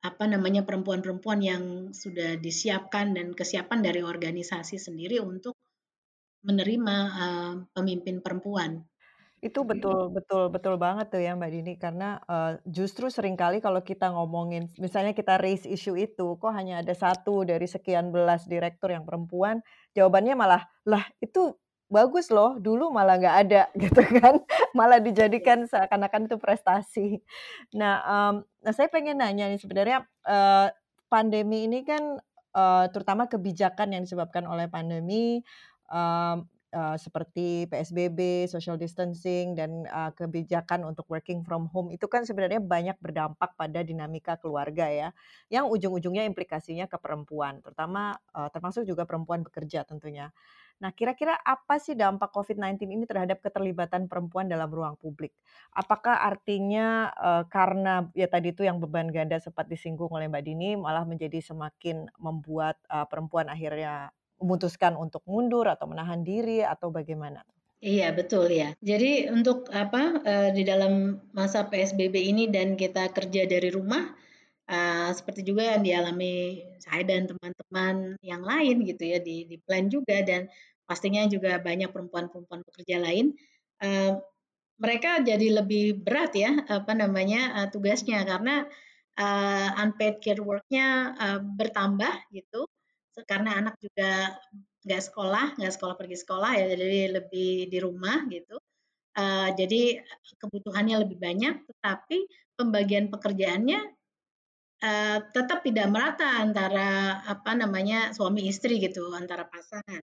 apa 0.00 0.24
namanya 0.24 0.64
perempuan-perempuan 0.64 1.40
yang 1.44 1.64
sudah 1.92 2.40
disiapkan 2.40 3.12
dan 3.12 3.36
kesiapan 3.36 3.84
dari 3.84 4.00
organisasi 4.00 4.80
sendiri 4.80 5.20
untuk 5.20 5.60
menerima 6.40 6.96
uh, 7.12 7.54
pemimpin 7.76 8.24
perempuan. 8.24 8.80
Itu 9.40 9.64
betul 9.64 10.12
betul 10.12 10.52
betul 10.52 10.76
banget 10.76 11.12
tuh 11.12 11.20
ya 11.20 11.32
Mbak 11.32 11.50
Dini 11.52 11.72
karena 11.80 12.20
uh, 12.28 12.60
justru 12.68 13.08
sering 13.08 13.40
kali 13.40 13.60
kalau 13.64 13.80
kita 13.80 14.12
ngomongin 14.12 14.68
misalnya 14.76 15.16
kita 15.16 15.40
raise 15.40 15.64
isu 15.64 15.96
itu 15.96 16.36
kok 16.36 16.52
hanya 16.52 16.84
ada 16.84 16.92
satu 16.92 17.44
dari 17.48 17.64
sekian 17.64 18.12
belas 18.12 18.44
direktur 18.44 18.92
yang 18.92 19.08
perempuan, 19.08 19.64
jawabannya 19.96 20.36
malah 20.36 20.64
lah 20.84 21.04
itu 21.24 21.56
bagus 21.90 22.30
loh, 22.30 22.56
dulu 22.56 22.94
malah 22.94 23.18
nggak 23.18 23.36
ada 23.46 23.62
gitu 23.82 24.00
kan, 24.22 24.38
malah 24.72 25.02
dijadikan 25.02 25.66
seakan-akan 25.66 26.30
itu 26.30 26.38
prestasi. 26.38 27.08
Nah, 27.74 28.00
um, 28.06 28.34
nah 28.62 28.72
saya 28.72 28.86
pengen 28.86 29.18
nanya 29.18 29.50
nih 29.50 29.60
sebenarnya 29.60 30.06
uh, 30.24 30.70
pandemi 31.10 31.66
ini 31.66 31.82
kan 31.82 32.22
uh, 32.54 32.86
terutama 32.94 33.26
kebijakan 33.26 33.92
yang 33.98 34.02
disebabkan 34.06 34.46
oleh 34.46 34.70
pandemi 34.70 35.42
um, 35.90 36.46
uh, 36.70 36.96
seperti 36.96 37.66
PSBB, 37.66 38.46
social 38.46 38.78
distancing 38.78 39.58
dan 39.58 39.84
uh, 39.90 40.14
kebijakan 40.14 40.86
untuk 40.86 41.06
working 41.10 41.42
from 41.42 41.66
home 41.70 41.90
itu 41.90 42.06
kan 42.06 42.22
sebenarnya 42.22 42.62
banyak 42.62 42.96
berdampak 43.02 43.54
pada 43.58 43.82
dinamika 43.82 44.38
keluarga 44.38 44.86
ya, 44.88 45.08
yang 45.50 45.66
ujung-ujungnya 45.66 46.24
implikasinya 46.26 46.86
ke 46.86 46.96
perempuan, 46.98 47.58
terutama 47.60 48.16
uh, 48.32 48.48
termasuk 48.48 48.86
juga 48.86 49.04
perempuan 49.04 49.42
bekerja 49.42 49.82
tentunya. 49.82 50.30
Nah, 50.80 50.96
kira-kira 50.96 51.36
apa 51.44 51.76
sih 51.76 51.92
dampak 51.92 52.32
COVID-19 52.32 52.88
ini 52.88 53.04
terhadap 53.04 53.44
keterlibatan 53.44 54.08
perempuan 54.08 54.48
dalam 54.48 54.72
ruang 54.72 54.96
publik? 54.96 55.36
Apakah 55.76 56.24
artinya 56.24 57.12
uh, 57.20 57.44
karena 57.52 58.08
ya 58.16 58.24
tadi 58.32 58.56
itu 58.56 58.64
yang 58.64 58.80
beban 58.80 59.12
ganda 59.12 59.36
sempat 59.36 59.68
disinggung 59.68 60.08
oleh 60.08 60.32
Mbak 60.32 60.42
Dini 60.42 60.80
malah 60.80 61.04
menjadi 61.04 61.44
semakin 61.44 62.08
membuat 62.16 62.80
uh, 62.88 63.04
perempuan 63.04 63.52
akhirnya 63.52 64.08
memutuskan 64.40 64.96
untuk 64.96 65.20
mundur 65.28 65.68
atau 65.68 65.84
menahan 65.84 66.24
diri 66.24 66.64
atau 66.64 66.88
bagaimana? 66.88 67.44
Iya 67.84 68.12
betul 68.16 68.48
ya. 68.48 68.76
Jadi 68.80 69.28
untuk 69.32 69.68
apa 69.72 70.20
di 70.52 70.68
dalam 70.68 71.16
masa 71.32 71.64
PSBB 71.64 72.12
ini 72.12 72.44
dan 72.52 72.76
kita 72.76 73.08
kerja 73.08 73.48
dari 73.48 73.72
rumah 73.72 74.04
uh, 74.70 75.10
seperti 75.10 75.42
juga 75.42 75.74
yang 75.76 75.82
dialami 75.82 76.62
saya 76.78 77.02
dan 77.02 77.26
teman-teman 77.26 78.14
yang 78.22 78.40
lain 78.46 78.86
gitu 78.86 79.02
ya 79.02 79.18
di 79.18 79.44
di 79.50 79.58
plan 79.58 79.90
juga 79.90 80.22
dan 80.22 80.46
pastinya 80.90 81.22
juga 81.30 81.62
banyak 81.62 81.94
perempuan-perempuan 81.94 82.66
pekerja 82.66 82.98
lain, 82.98 83.30
uh, 83.78 84.18
mereka 84.82 85.22
jadi 85.22 85.62
lebih 85.62 86.02
berat 86.02 86.34
ya, 86.34 86.66
apa 86.66 86.98
namanya, 86.98 87.62
uh, 87.62 87.68
tugasnya. 87.70 88.26
Karena, 88.26 88.66
uh, 89.22 89.68
unpaid 89.86 90.18
care 90.18 90.42
work-nya, 90.42 91.14
uh, 91.14 91.38
bertambah 91.38 92.10
gitu, 92.34 92.66
karena 93.22 93.60
anak 93.62 93.78
juga 93.78 94.34
nggak 94.82 95.02
sekolah, 95.06 95.46
nggak 95.60 95.74
sekolah 95.78 95.94
pergi 95.94 96.16
sekolah 96.18 96.50
ya, 96.58 96.64
jadi 96.74 97.00
lebih 97.22 97.70
di 97.70 97.78
rumah 97.78 98.26
gitu. 98.26 98.58
Uh, 99.14 99.52
jadi 99.54 100.00
kebutuhannya 100.42 101.06
lebih 101.06 101.22
banyak, 101.22 101.54
tetapi 101.70 102.26
pembagian 102.58 103.12
pekerjaannya 103.14 103.99
uh, 104.80 105.18
tetap 105.32 105.60
tidak 105.64 105.86
merata 105.92 106.40
antara 106.40 107.20
apa 107.24 107.52
namanya 107.56 108.12
suami 108.16 108.48
istri 108.48 108.80
gitu, 108.80 109.12
antara 109.12 109.46
pasangan. 109.46 110.02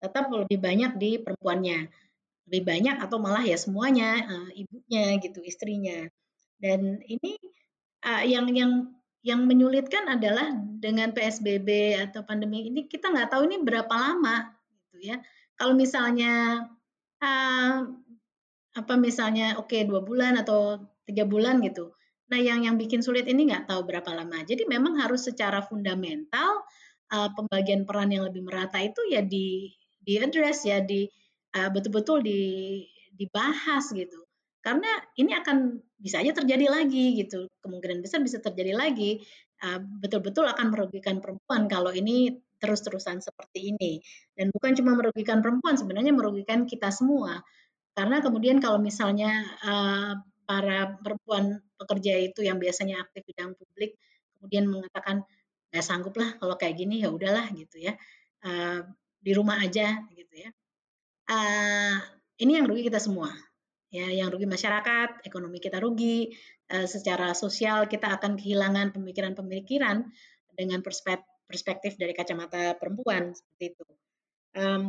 Tetap 0.00 0.28
lebih 0.32 0.60
banyak 0.60 0.92
di 1.00 1.10
perempuannya, 1.20 1.88
lebih 2.48 2.62
banyak 2.64 2.96
atau 3.00 3.16
malah 3.20 3.44
ya 3.44 3.56
semuanya 3.56 4.24
uh, 4.28 4.50
ibunya 4.52 5.16
gitu, 5.20 5.40
istrinya. 5.44 6.08
Dan 6.60 7.04
ini 7.04 7.36
uh, 8.04 8.24
yang 8.24 8.48
yang 8.52 8.96
yang 9.26 9.42
menyulitkan 9.42 10.06
adalah 10.06 10.54
dengan 10.54 11.10
PSBB 11.10 11.98
atau 11.98 12.22
pandemi 12.22 12.70
ini 12.70 12.86
kita 12.86 13.10
nggak 13.10 13.34
tahu 13.34 13.50
ini 13.50 13.58
berapa 13.58 13.90
lama 13.90 14.54
gitu 14.70 15.12
ya. 15.12 15.16
Kalau 15.58 15.74
misalnya 15.74 16.62
uh, 17.18 17.76
apa 18.76 18.94
misalnya 19.00 19.56
oke 19.58 19.72
okay, 19.72 19.82
dua 19.88 20.04
bulan 20.04 20.38
atau 20.38 20.78
tiga 21.08 21.26
bulan 21.26 21.58
gitu. 21.64 21.90
Nah 22.26 22.38
yang 22.42 22.66
yang 22.66 22.74
bikin 22.74 23.00
sulit 23.02 23.30
ini 23.30 23.46
nggak 23.46 23.70
tahu 23.70 23.86
berapa 23.86 24.10
lama. 24.10 24.42
Jadi 24.42 24.66
memang 24.66 24.98
harus 24.98 25.26
secara 25.26 25.62
fundamental 25.62 26.66
uh, 27.14 27.30
pembagian 27.34 27.86
peran 27.86 28.10
yang 28.10 28.26
lebih 28.26 28.42
merata 28.42 28.82
itu 28.82 28.98
ya 29.10 29.22
di 29.22 29.70
di 29.98 30.18
address 30.18 30.66
ya 30.66 30.82
di 30.82 31.06
uh, 31.54 31.70
betul-betul 31.70 32.22
di 32.22 32.42
dibahas 33.14 33.94
gitu. 33.94 34.26
Karena 34.62 34.90
ini 35.14 35.30
akan 35.30 35.78
bisa 35.94 36.18
aja 36.18 36.34
terjadi 36.34 36.66
lagi 36.66 37.14
gitu. 37.22 37.46
Kemungkinan 37.62 38.02
besar 38.02 38.18
bisa 38.18 38.42
terjadi 38.42 38.74
lagi. 38.74 39.22
Betul-betul 40.02 40.42
akan 40.42 40.74
merugikan 40.74 41.22
perempuan 41.22 41.70
kalau 41.70 41.94
ini 41.94 42.34
terus-terusan 42.58 43.22
seperti 43.22 43.70
ini. 43.70 44.02
Dan 44.34 44.50
bukan 44.50 44.74
cuma 44.74 44.98
merugikan 44.98 45.38
perempuan, 45.38 45.78
sebenarnya 45.78 46.10
merugikan 46.10 46.66
kita 46.66 46.90
semua. 46.90 47.46
Karena 47.94 48.18
kemudian 48.18 48.58
kalau 48.58 48.82
misalnya 48.82 49.46
para 50.46 50.96
perempuan 51.02 51.58
pekerja 51.76 52.16
itu 52.22 52.46
yang 52.46 52.56
biasanya 52.62 53.02
aktif 53.02 53.26
di 53.26 53.34
bidang 53.34 53.58
publik 53.58 53.98
kemudian 54.38 54.70
mengatakan 54.70 55.26
nggak 55.74 55.84
sanggup 55.84 56.14
lah 56.16 56.38
kalau 56.38 56.54
kayak 56.54 56.78
gini 56.78 57.02
ya 57.02 57.10
udahlah 57.10 57.50
gitu 57.52 57.82
ya 57.82 57.98
di 59.18 59.32
rumah 59.34 59.58
aja 59.58 60.06
gitu 60.14 60.34
ya 60.38 60.50
ini 62.38 62.52
yang 62.54 62.70
rugi 62.70 62.86
kita 62.86 63.02
semua 63.02 63.34
ya 63.90 64.08
yang 64.10 64.28
rugi 64.28 64.44
masyarakat, 64.44 65.24
ekonomi 65.24 65.62
kita 65.62 65.78
rugi, 65.78 66.28
uh, 66.74 66.84
secara 66.84 67.32
sosial 67.32 67.86
kita 67.86 68.12
akan 68.18 68.36
kehilangan 68.36 68.92
pemikiran-pemikiran 68.92 70.04
dengan 70.56 70.80
perspektif 71.46 71.96
dari 72.00 72.12
kacamata 72.16 72.74
perempuan 72.76 73.32
seperti 73.32 73.64
itu. 73.76 73.86
Um, 74.56 74.82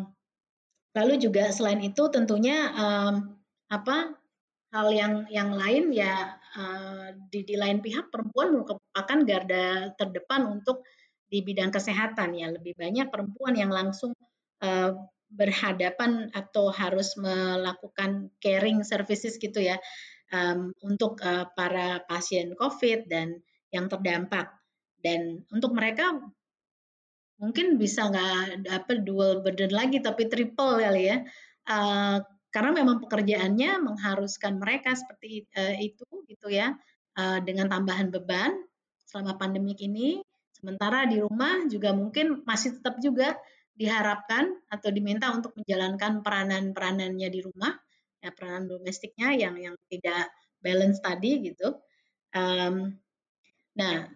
lalu 0.95 1.19
juga 1.21 1.51
selain 1.51 1.83
itu 1.83 2.07
tentunya 2.09 2.71
um, 2.73 3.15
apa 3.67 4.16
hal 4.71 4.87
yang 4.91 5.13
yang 5.31 5.55
lain 5.55 5.95
ya 5.95 6.35
uh, 6.59 7.15
di, 7.31 7.47
di 7.47 7.55
lain 7.55 7.79
pihak 7.79 8.11
perempuan 8.11 8.51
merupakan 8.51 9.19
garda 9.23 9.95
terdepan 9.95 10.47
untuk 10.59 10.83
di 11.27 11.43
bidang 11.43 11.71
kesehatan 11.71 12.35
ya 12.35 12.51
lebih 12.51 12.75
banyak 12.75 13.07
perempuan 13.07 13.55
yang 13.55 13.71
langsung 13.71 14.15
uh, 14.63 14.91
berhadapan 15.27 16.31
atau 16.31 16.71
harus 16.71 17.19
melakukan 17.19 18.31
caring 18.39 18.83
services 18.87 19.35
gitu 19.35 19.59
ya 19.59 19.75
um, 20.31 20.71
untuk 20.83 21.19
uh, 21.23 21.47
para 21.51 22.03
pasien 22.07 22.55
COVID 22.55 23.11
dan 23.11 23.43
yang 23.71 23.91
terdampak. 23.91 24.51
Dan 24.97 25.45
untuk 25.53 25.75
mereka 25.75 26.15
mungkin 27.37 27.77
bisa 27.77 28.09
nggak 28.09 28.65
dapat 28.65 28.97
dual 29.05 29.45
burden 29.45 29.71
lagi, 29.71 30.01
tapi 30.01 30.31
triple 30.31 30.81
kali 30.81 31.11
ya. 31.11 31.17
Uh, 31.67 32.23
karena 32.49 32.71
memang 32.83 33.03
pekerjaannya 33.03 33.83
mengharuskan 33.83 34.57
mereka 34.57 34.95
seperti 34.95 35.45
uh, 35.55 35.75
itu 35.77 36.05
gitu 36.27 36.47
ya, 36.47 36.75
uh, 37.19 37.39
dengan 37.43 37.67
tambahan 37.67 38.09
beban 38.09 38.55
selama 39.07 39.35
pandemik 39.35 39.79
ini. 39.83 40.23
Sementara 40.57 41.05
di 41.05 41.21
rumah 41.21 41.69
juga 41.69 41.93
mungkin 41.93 42.41
masih 42.41 42.81
tetap 42.81 42.97
juga 42.97 43.37
diharapkan 43.77 44.57
atau 44.73 44.89
diminta 44.89 45.29
untuk 45.29 45.53
menjalankan 45.53 46.25
peranan-peranannya 46.25 47.29
di 47.29 47.39
rumah, 47.45 47.77
ya 48.17 48.33
peranan 48.33 48.65
domestiknya 48.65 49.37
yang 49.37 49.55
yang 49.61 49.75
tidak 49.85 50.33
balance 50.57 50.97
tadi 50.97 51.53
gitu. 51.53 51.77
Um, 52.33 52.97
nah, 53.77 54.09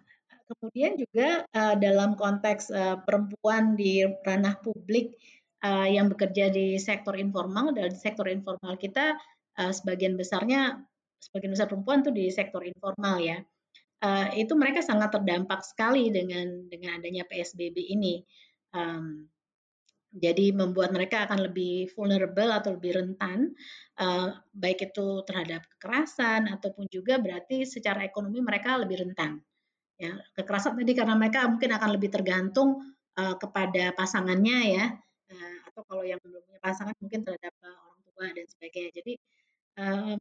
kemudian 0.50 0.98
juga 0.98 1.46
uh, 1.54 1.78
dalam 1.78 2.18
konteks 2.18 2.74
uh, 2.74 2.98
perempuan 3.06 3.78
di 3.78 4.02
ranah 4.26 4.58
publik 4.58 5.14
uh, 5.62 5.88
yang 5.88 6.10
bekerja 6.10 6.50
di 6.50 6.76
sektor 6.76 7.14
informal 7.14 7.70
dan 7.72 7.94
sektor 7.94 8.26
informal 8.26 8.74
kita 8.76 9.16
uh, 9.58 9.72
sebagian 9.72 10.18
besarnya 10.18 10.82
sebagian 11.22 11.54
besar 11.54 11.70
perempuan 11.70 12.02
tuh 12.02 12.10
di 12.10 12.26
sektor 12.34 12.66
informal 12.66 13.22
ya. 13.22 13.38
Uh, 14.02 14.34
itu 14.34 14.58
mereka 14.58 14.82
sangat 14.82 15.14
terdampak 15.14 15.62
sekali 15.62 16.10
dengan 16.10 16.66
dengan 16.66 16.98
adanya 16.98 17.22
PSBB 17.22 17.78
ini. 17.78 18.18
Um, 18.74 19.30
jadi 20.12 20.52
membuat 20.52 20.92
mereka 20.92 21.24
akan 21.24 21.48
lebih 21.48 21.88
vulnerable 21.96 22.52
atau 22.52 22.76
lebih 22.76 23.00
rentan, 23.00 23.54
uh, 23.96 24.28
baik 24.52 24.92
itu 24.92 25.24
terhadap 25.24 25.64
kekerasan 25.78 26.52
ataupun 26.52 26.84
juga 26.92 27.16
berarti 27.16 27.64
secara 27.64 28.04
ekonomi 28.04 28.44
mereka 28.44 28.76
lebih 28.76 29.08
rentan. 29.08 29.40
Ya, 29.96 30.18
kekerasan 30.36 30.76
tadi 30.76 30.92
karena 30.92 31.16
mereka 31.16 31.46
mungkin 31.46 31.70
akan 31.78 31.90
lebih 31.96 32.10
tergantung 32.10 32.82
kepada 33.12 33.92
pasangannya 33.92 34.58
ya, 34.72 34.84
atau 35.72 35.82
kalau 35.88 36.04
yang 36.04 36.20
belum 36.20 36.44
punya 36.44 36.60
pasangan 36.60 36.92
mungkin 37.00 37.24
terhadap 37.24 37.52
orang 37.64 38.00
tua 38.04 38.26
dan 38.28 38.46
sebagainya. 38.46 38.90
Jadi 38.92 39.12
um, 39.80 40.20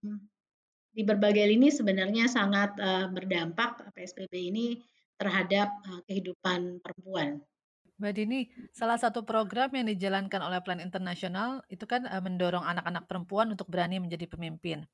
di 0.91 1.03
berbagai 1.03 1.43
lini 1.47 1.67
sebenarnya 1.67 2.31
sangat 2.31 2.75
uh, 2.79 3.11
berdampak 3.11 3.91
PSBB 3.91 4.33
ini 4.51 4.79
terhadap 5.19 5.71
uh, 5.91 6.01
kehidupan 6.07 6.79
perempuan. 6.79 7.43
Mbak 8.01 8.13
Dini, 8.17 8.49
salah 8.73 8.97
satu 8.97 9.21
program 9.21 9.69
yang 9.77 9.85
dijalankan 9.85 10.41
oleh 10.41 10.57
Plan 10.65 10.81
Internasional 10.81 11.61
itu 11.69 11.85
kan 11.85 12.09
uh, 12.09 12.17
mendorong 12.17 12.65
anak-anak 12.65 13.05
perempuan 13.05 13.53
untuk 13.53 13.69
berani 13.69 14.01
menjadi 14.01 14.25
pemimpin. 14.25 14.89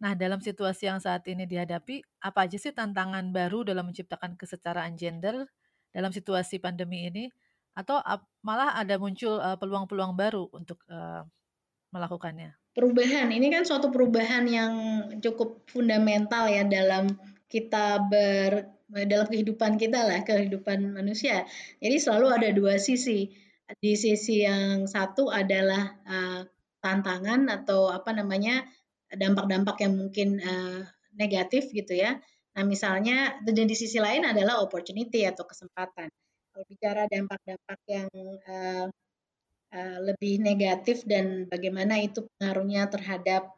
Nah, 0.00 0.16
dalam 0.16 0.40
situasi 0.40 0.88
yang 0.88 1.02
saat 1.02 1.28
ini 1.28 1.44
dihadapi, 1.44 2.00
apa 2.24 2.48
aja 2.48 2.56
sih 2.56 2.72
tantangan 2.72 3.34
baru 3.36 3.68
dalam 3.68 3.92
menciptakan 3.92 4.38
kesetaraan 4.38 4.96
gender 4.96 5.44
dalam 5.92 6.08
situasi 6.14 6.56
pandemi 6.62 7.10
ini? 7.10 7.28
Atau 7.74 8.02
malah 8.42 8.76
ada 8.76 8.96
muncul 8.96 9.38
peluang-peluang 9.58 10.14
baru 10.18 10.48
untuk 10.52 10.82
melakukannya? 11.90 12.54
Perubahan, 12.70 13.34
ini 13.34 13.50
kan 13.50 13.66
suatu 13.66 13.90
perubahan 13.90 14.46
yang 14.46 14.72
cukup 15.18 15.66
fundamental 15.66 16.46
ya 16.46 16.62
dalam 16.62 17.18
kita 17.50 17.98
ber 18.06 18.78
dalam 18.90 19.26
kehidupan 19.26 19.78
kita 19.78 20.06
lah, 20.06 20.22
kehidupan 20.22 20.94
manusia. 20.94 21.46
Jadi 21.78 21.96
selalu 21.98 22.26
ada 22.30 22.48
dua 22.50 22.78
sisi. 22.78 23.30
Di 23.70 23.94
sisi 23.94 24.42
yang 24.42 24.90
satu 24.90 25.30
adalah 25.30 25.94
uh, 26.02 26.42
tantangan 26.82 27.46
atau 27.46 27.86
apa 27.86 28.10
namanya 28.10 28.66
dampak-dampak 29.14 29.78
yang 29.86 29.94
mungkin 29.94 30.42
uh, 30.42 30.82
negatif 31.14 31.70
gitu 31.70 31.94
ya. 31.94 32.18
Nah 32.58 32.66
misalnya 32.66 33.38
dan 33.46 33.66
di 33.70 33.78
sisi 33.78 34.02
lain 34.02 34.26
adalah 34.26 34.58
opportunity 34.58 35.22
atau 35.22 35.46
kesempatan. 35.46 36.10
Bicara 36.66 37.08
dampak-dampak 37.08 37.80
yang 37.88 38.10
uh, 38.48 38.86
uh, 39.72 39.98
lebih 40.04 40.42
negatif 40.42 41.04
dan 41.08 41.46
bagaimana 41.46 42.00
itu 42.00 42.26
pengaruhnya 42.36 42.88
terhadap 42.90 43.48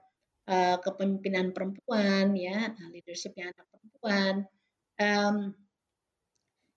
uh, 0.50 0.76
kepemimpinan 0.82 1.50
perempuan 1.50 2.36
ya, 2.36 2.74
leadershipnya 2.92 3.50
anak 3.50 3.66
perempuan, 3.70 4.46
Um, 5.00 5.56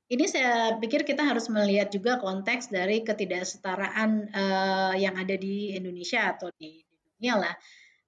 ini 0.06 0.26
saya 0.30 0.78
pikir 0.78 1.02
kita 1.02 1.26
harus 1.26 1.50
melihat 1.50 1.90
juga 1.90 2.22
konteks 2.22 2.70
dari 2.70 3.02
ketidaksetaraan 3.02 4.30
uh, 4.30 4.94
yang 4.94 5.18
ada 5.18 5.34
di 5.34 5.74
Indonesia 5.74 6.30
atau 6.30 6.54
di, 6.54 6.86
di 6.86 6.96
dunia 7.18 7.42
lah. 7.42 7.56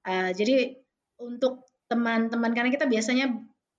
Uh, 0.06 0.30
jadi 0.32 0.78
untuk 1.18 1.66
teman-teman 1.90 2.54
karena 2.54 2.70
kita 2.70 2.86
biasanya 2.86 3.34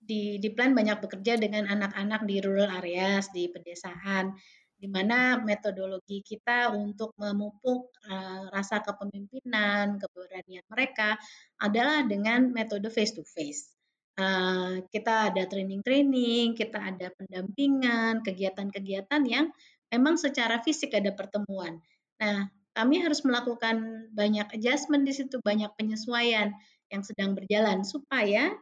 di 0.09 0.41
di 0.41 0.49
plan 0.57 0.73
banyak 0.73 1.05
bekerja 1.05 1.37
dengan 1.37 1.69
anak-anak 1.69 2.25
di 2.25 2.41
rural 2.41 2.73
areas 2.81 3.29
di 3.29 3.53
pedesaan 3.53 4.33
di 4.79 4.87
mana 4.87 5.43
metodologi 5.43 6.23
kita 6.23 6.71
untuk 6.71 7.11
memupuk 7.19 7.91
uh, 8.07 8.47
rasa 8.55 8.79
kepemimpinan, 8.79 9.99
keberanian 9.99 10.63
mereka 10.71 11.19
adalah 11.59 12.07
dengan 12.07 12.55
metode 12.55 12.87
face 12.87 13.19
to 13.19 13.27
face. 13.27 13.75
Uh, 14.15 14.83
kita 14.95 15.35
ada 15.35 15.47
training-training, 15.51 16.55
kita 16.55 16.79
ada 16.79 17.11
pendampingan, 17.11 18.23
kegiatan-kegiatan 18.23 19.23
yang 19.27 19.51
memang 19.91 20.15
secara 20.15 20.63
fisik 20.63 20.95
ada 20.95 21.11
pertemuan. 21.11 21.83
Nah, 22.23 22.47
kami 22.75 23.03
harus 23.03 23.27
melakukan 23.27 24.07
banyak 24.15 24.47
adjustment 24.55 25.03
di 25.03 25.11
situ, 25.11 25.43
banyak 25.43 25.75
penyesuaian 25.75 26.55
yang 26.91 27.03
sedang 27.03 27.35
berjalan 27.35 27.83
supaya 27.83 28.55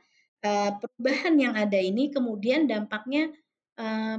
perubahan 0.45 1.35
yang 1.41 1.55
ada 1.59 1.79
ini 1.81 2.13
kemudian 2.13 2.69
dampaknya 2.71 3.33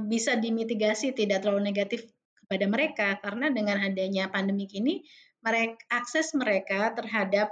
bisa 0.06 0.38
dimitigasi 0.38 1.16
tidak 1.16 1.42
terlalu 1.42 1.72
negatif 1.72 2.06
kepada 2.44 2.66
mereka 2.68 3.08
karena 3.18 3.50
dengan 3.50 3.80
adanya 3.82 4.30
pandemi 4.30 4.68
ini 4.70 5.02
mereka 5.42 5.78
akses 5.90 6.36
mereka 6.36 6.92
terhadap 6.94 7.50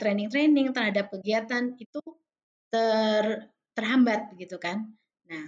training-training 0.00 0.74
terhadap 0.74 1.14
kegiatan 1.14 1.78
itu 1.78 2.02
ter, 2.74 3.46
terhambat 3.78 4.34
gitu 4.34 4.58
kan. 4.58 4.90
Nah, 5.30 5.46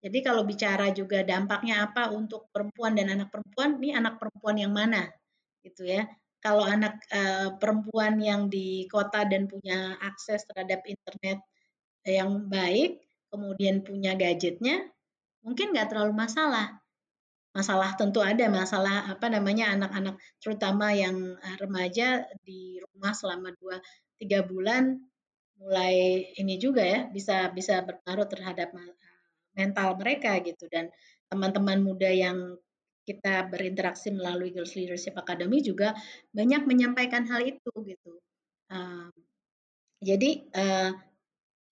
jadi 0.00 0.18
kalau 0.24 0.48
bicara 0.48 0.88
juga 0.92 1.20
dampaknya 1.20 1.84
apa 1.84 2.08
untuk 2.12 2.48
perempuan 2.48 2.96
dan 2.96 3.12
anak 3.12 3.28
perempuan, 3.28 3.76
ini 3.80 3.92
anak 3.92 4.16
perempuan 4.16 4.56
yang 4.56 4.72
mana 4.72 5.08
gitu 5.60 5.84
ya. 5.84 6.08
Kalau 6.40 6.64
anak 6.64 7.00
uh, 7.08 7.56
perempuan 7.56 8.20
yang 8.20 8.52
di 8.52 8.84
kota 8.88 9.24
dan 9.24 9.48
punya 9.48 9.96
akses 10.00 10.44
terhadap 10.44 10.84
internet 10.84 11.40
yang 12.04 12.46
baik, 12.52 13.00
kemudian 13.32 13.80
punya 13.80 14.12
gadgetnya, 14.14 14.84
mungkin 15.40 15.72
nggak 15.72 15.88
terlalu 15.92 16.12
masalah. 16.12 16.80
Masalah 17.54 17.94
tentu 17.94 18.18
ada 18.18 18.50
masalah 18.50 19.06
apa 19.06 19.30
namanya 19.30 19.70
anak-anak 19.72 20.18
terutama 20.42 20.90
yang 20.90 21.38
uh, 21.38 21.56
remaja 21.62 22.26
di 22.42 22.82
rumah 22.82 23.14
selama 23.14 23.54
dua 23.54 23.78
tiga 24.18 24.42
bulan 24.42 24.98
mulai 25.62 26.26
ini 26.34 26.58
juga 26.58 26.82
ya 26.82 27.00
bisa 27.06 27.46
bisa 27.54 27.78
berpengaruh 27.86 28.26
terhadap 28.26 28.74
mental 29.54 29.94
mereka 29.94 30.42
gitu 30.42 30.66
dan 30.66 30.90
teman-teman 31.30 31.78
muda 31.78 32.10
yang 32.10 32.58
kita 33.04 33.46
berinteraksi 33.52 34.10
melalui 34.10 34.50
Girls 34.50 34.74
Leadership 34.74 35.14
Academy 35.14 35.60
juga 35.60 35.92
banyak 36.32 36.64
menyampaikan 36.64 37.28
hal 37.28 37.44
itu 37.44 37.70
gitu. 37.84 38.12
Uh, 38.72 39.12
jadi 40.00 40.30
uh, 40.56 40.90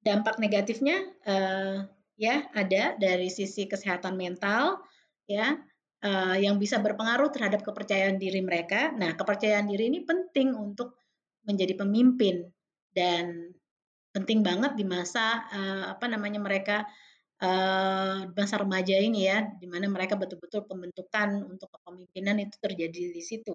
dampak 0.02 0.38
negatifnya 0.42 0.98
uh, 1.26 1.86
ya 2.18 2.46
ada 2.54 2.98
dari 2.98 3.30
sisi 3.30 3.66
kesehatan 3.70 4.18
mental 4.18 4.82
ya 5.26 5.58
uh, 6.02 6.36
yang 6.36 6.58
bisa 6.58 6.82
berpengaruh 6.82 7.30
terhadap 7.30 7.62
kepercayaan 7.62 8.18
diri 8.18 8.42
mereka. 8.42 8.90
Nah 8.92 9.14
kepercayaan 9.14 9.70
diri 9.70 9.88
ini 9.88 10.02
penting 10.02 10.54
untuk 10.54 10.98
menjadi 11.46 11.74
pemimpin 11.78 12.46
dan 12.94 13.50
penting 14.12 14.44
banget 14.44 14.76
di 14.76 14.84
masa 14.84 15.48
uh, 15.48 15.84
apa 15.96 16.04
namanya 16.06 16.38
mereka 16.38 16.84
uh, 17.42 18.28
masa 18.36 18.54
remaja 18.62 18.94
ini 18.96 19.26
ya, 19.26 19.42
di 19.58 19.66
mana 19.66 19.90
mereka 19.90 20.14
betul-betul 20.14 20.64
pembentukan 20.68 21.42
untuk 21.48 21.68
kepemimpinan 21.74 22.38
itu 22.38 22.56
terjadi 22.62 23.10
di 23.10 23.22
situ. 23.22 23.52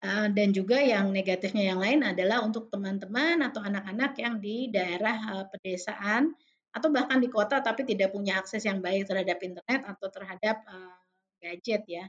Uh, 0.00 0.32
dan 0.32 0.56
juga 0.56 0.80
yang 0.80 1.12
negatifnya 1.12 1.76
yang 1.76 1.80
lain 1.80 2.00
adalah 2.00 2.40
untuk 2.40 2.72
teman-teman 2.72 3.44
atau 3.44 3.60
anak-anak 3.60 4.16
yang 4.16 4.40
di 4.40 4.72
daerah 4.72 5.16
uh, 5.36 5.46
pedesaan 5.52 6.32
atau 6.72 6.88
bahkan 6.88 7.20
di 7.20 7.28
kota 7.28 7.60
tapi 7.60 7.84
tidak 7.84 8.16
punya 8.16 8.40
akses 8.40 8.64
yang 8.64 8.80
baik 8.80 9.04
terhadap 9.04 9.36
internet 9.44 9.80
atau 9.84 10.08
terhadap 10.08 10.64
uh, 10.64 10.96
gadget 11.36 11.84
ya. 11.84 12.08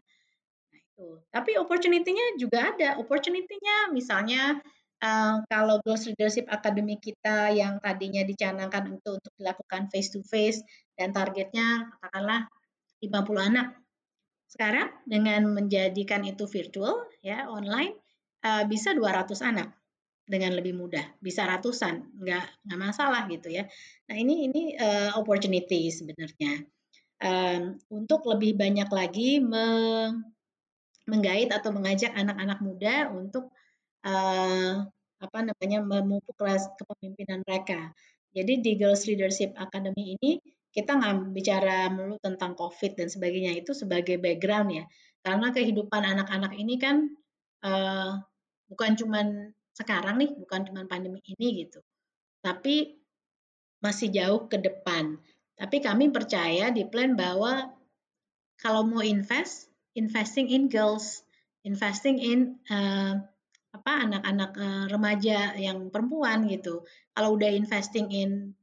Nah 0.71 0.79
itu. 0.79 1.19
Tapi 1.35 1.59
opportunity-nya 1.59 2.39
juga 2.39 2.71
ada. 2.71 2.95
Opportunity-nya 2.95 3.91
misalnya 3.91 4.63
kalau 5.49 5.81
Girls 5.81 6.05
Leadership 6.05 6.45
Academy 6.45 7.01
kita 7.01 7.49
yang 7.49 7.81
tadinya 7.81 8.21
dicanangkan 8.21 9.01
untuk 9.01 9.17
untuk 9.17 9.33
dilakukan 9.33 9.89
face 9.89 10.13
to 10.13 10.21
face 10.21 10.61
dan 10.93 11.09
targetnya 11.09 11.89
katakanlah 11.97 12.45
50 13.01 13.49
anak. 13.49 13.67
Sekarang 14.51 14.91
dengan 15.07 15.47
menjadikan 15.47 16.27
itu 16.27 16.43
virtual 16.43 17.07
ya 17.23 17.47
online 17.47 17.95
uh, 18.43 18.67
bisa 18.67 18.91
200 18.91 19.31
anak 19.47 19.71
dengan 20.27 20.55
lebih 20.59 20.75
mudah, 20.75 21.07
bisa 21.23 21.47
ratusan, 21.47 22.19
nggak 22.19 22.67
nggak 22.67 22.79
masalah 22.79 23.27
gitu 23.31 23.47
ya. 23.47 23.63
Nah 24.11 24.15
ini 24.19 24.51
ini 24.51 24.61
uh, 24.75 25.15
opportunity 25.15 25.87
sebenarnya 25.87 26.67
um, 27.23 27.79
untuk 27.93 28.27
lebih 28.27 28.57
banyak 28.57 28.89
lagi 28.91 29.39
me 29.39 29.65
menggait 31.09 31.49
atau 31.49 31.73
mengajak 31.73 32.13
anak-anak 32.13 32.59
muda 32.61 33.09
untuk 33.09 33.49
uh, 34.05 34.85
apa 35.21 35.39
namanya 35.41 35.79
memupuk 35.81 36.33
kelas 36.37 36.69
kepemimpinan 36.77 37.41
mereka. 37.45 37.93
Jadi 38.31 38.63
di 38.63 38.71
Girls 38.79 39.03
Leadership 39.09 39.51
Academy 39.59 40.15
ini 40.15 40.39
kita 40.71 40.95
nggak 40.95 41.35
bicara 41.35 41.91
melulu 41.91 42.17
tentang 42.23 42.55
COVID 42.55 42.95
dan 42.95 43.07
sebagainya 43.11 43.59
itu 43.59 43.75
sebagai 43.75 44.15
background 44.17 44.69
ya. 44.71 44.85
Karena 45.21 45.51
kehidupan 45.51 46.01
anak-anak 46.01 46.55
ini 46.55 46.75
kan 46.79 47.11
uh, 47.67 48.17
bukan 48.71 48.91
cuman 48.95 49.51
sekarang 49.75 50.23
nih, 50.23 50.31
bukan 50.39 50.67
cuman 50.71 50.87
pandemi 50.87 51.19
ini 51.27 51.67
gitu. 51.67 51.83
Tapi 52.39 52.97
masih 53.83 54.09
jauh 54.15 54.47
ke 54.47 54.57
depan. 54.57 55.19
Tapi 55.59 55.77
kami 55.83 56.09
percaya 56.09 56.71
di 56.71 56.87
plan 56.87 57.13
bahwa 57.13 57.69
kalau 58.57 58.87
mau 58.87 59.03
invest, 59.03 59.69
investing 59.93 60.47
in 60.49 60.71
girls, 60.71 61.21
investing 61.67 62.17
in 62.17 62.61
uh, 62.71 63.19
apa 63.71 63.91
anak-anak 64.07 64.51
uh, 64.57 64.85
remaja 64.87 65.53
yang 65.59 65.91
perempuan 65.91 66.47
gitu. 66.47 66.87
Kalau 67.11 67.35
udah 67.35 67.51
investing 67.51 68.07
in 68.09 68.55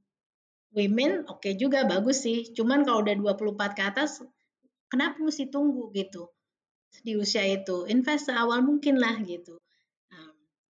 women 0.79 1.27
oke 1.27 1.43
okay 1.43 1.59
juga 1.59 1.83
bagus 1.83 2.23
sih. 2.23 2.47
Cuman 2.55 2.87
kalau 2.87 3.03
udah 3.03 3.19
24 3.35 3.75
ke 3.75 3.83
atas 3.83 4.23
kenapa 4.87 5.19
mesti 5.19 5.51
tunggu 5.51 5.91
gitu 5.91 6.31
di 7.03 7.19
usia 7.19 7.43
itu? 7.43 7.91
Invest 7.91 8.31
seawal 8.31 8.63
mungkin 8.63 9.03
lah 9.03 9.19
gitu. 9.27 9.59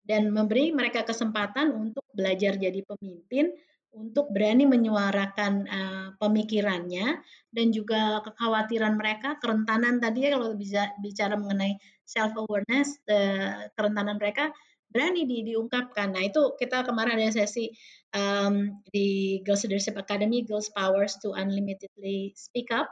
dan 0.06 0.30
memberi 0.30 0.70
mereka 0.70 1.02
kesempatan 1.02 1.74
untuk 1.74 2.06
belajar 2.14 2.54
jadi 2.54 2.78
pemimpin 2.86 3.50
untuk 3.96 4.28
berani 4.28 4.68
menyuarakan 4.68 5.52
uh, 5.66 6.08
pemikirannya 6.20 7.16
dan 7.48 7.66
juga 7.72 8.20
kekhawatiran 8.20 8.94
mereka, 8.94 9.40
kerentanan 9.40 9.96
tadi 9.96 10.28
ya 10.28 10.36
kalau 10.36 10.52
bisa 10.52 10.92
bicara 11.00 11.34
mengenai 11.40 11.80
self 12.04 12.36
awareness, 12.36 13.00
uh, 13.08 13.72
kerentanan 13.72 14.20
mereka 14.20 14.52
berani 14.90 15.26
di, 15.28 15.52
diungkapkan. 15.52 16.14
Nah 16.14 16.22
itu 16.24 16.54
kita 16.56 16.86
kemarin 16.86 17.18
ada 17.18 17.32
sesi 17.32 17.70
um, 18.14 18.82
di 18.88 19.40
Girls 19.42 19.66
Leadership 19.66 19.98
Academy, 19.98 20.46
Girls 20.46 20.72
Powers 20.72 21.18
to 21.22 21.36
Unlimitedly 21.36 22.32
Speak 22.34 22.70
Up 22.70 22.88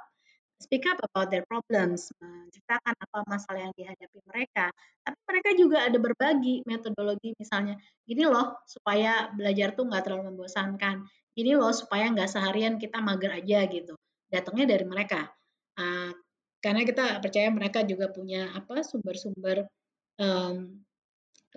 speak 0.64 0.88
up 0.88 0.96
about 1.12 1.28
their 1.28 1.44
problems, 1.44 2.08
menceritakan 2.22 2.94
apa 2.96 3.18
masalah 3.28 3.68
yang 3.68 3.74
dihadapi 3.76 4.18
mereka. 4.24 4.72
Tapi 5.04 5.18
mereka 5.28 5.50
juga 5.58 5.78
ada 5.84 5.98
berbagi 6.00 6.64
metodologi 6.64 7.36
misalnya, 7.36 7.76
gini 8.08 8.24
loh 8.24 8.56
supaya 8.64 9.28
belajar 9.36 9.76
tuh 9.76 9.84
nggak 9.90 10.02
terlalu 10.08 10.32
membosankan, 10.32 11.04
gini 11.36 11.52
loh 11.58 11.74
supaya 11.76 12.08
nggak 12.08 12.30
seharian 12.30 12.80
kita 12.80 13.02
mager 13.04 13.36
aja 13.36 13.68
gitu. 13.68 13.94
Datangnya 14.32 14.72
dari 14.72 14.84
mereka. 14.88 15.28
Uh, 15.76 16.16
karena 16.64 16.80
kita 16.88 17.20
percaya 17.20 17.52
mereka 17.52 17.84
juga 17.84 18.08
punya 18.08 18.48
apa 18.56 18.80
sumber-sumber 18.80 19.68
um, 20.16 20.80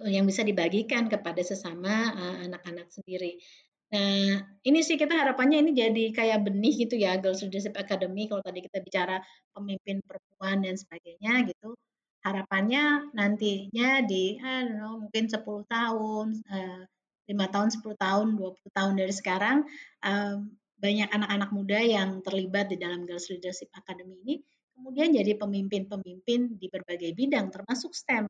yang 0.05 0.29
bisa 0.29 0.45
dibagikan 0.45 1.09
kepada 1.09 1.41
sesama 1.41 2.13
anak-anak 2.45 2.85
uh, 2.85 2.93
sendiri. 2.93 3.41
Nah, 3.87 4.43
ini 4.67 4.79
sih 4.83 4.99
kita 4.99 5.15
harapannya 5.15 5.63
ini 5.63 5.71
jadi 5.71 6.05
kayak 6.11 6.43
benih 6.43 6.75
gitu 6.85 6.99
ya, 6.99 7.15
Girls 7.17 7.39
Leadership 7.41 7.73
Academy 7.79 8.27
kalau 8.27 8.43
tadi 8.43 8.59
kita 8.59 8.83
bicara 8.83 9.23
pemimpin 9.55 10.03
perempuan 10.03 10.59
dan 10.61 10.75
sebagainya 10.75 11.47
gitu. 11.47 11.73
Harapannya 12.21 13.15
nantinya 13.15 14.03
di 14.03 14.35
I 14.43 14.67
know, 14.67 15.07
mungkin 15.07 15.31
10 15.31 15.39
tahun, 15.71 16.27
uh, 16.51 16.83
eh, 16.83 17.31
5 17.31 17.47
tahun, 17.47 17.69
10 17.71 17.95
tahun, 17.95 18.27
20 18.35 18.69
tahun 18.75 18.93
dari 18.99 19.13
sekarang, 19.15 19.57
um, 20.03 20.51
banyak 20.77 21.09
anak-anak 21.09 21.49
muda 21.55 21.79
yang 21.79 22.19
terlibat 22.21 22.69
di 22.69 22.77
dalam 22.77 23.07
Girls 23.07 23.31
Leadership 23.31 23.71
Academy 23.73 24.19
ini 24.27 24.35
kemudian 24.77 25.09
jadi 25.09 25.33
pemimpin-pemimpin 25.41 26.61
di 26.61 26.69
berbagai 26.69 27.17
bidang 27.17 27.49
termasuk 27.49 27.97
STEM. 27.97 28.29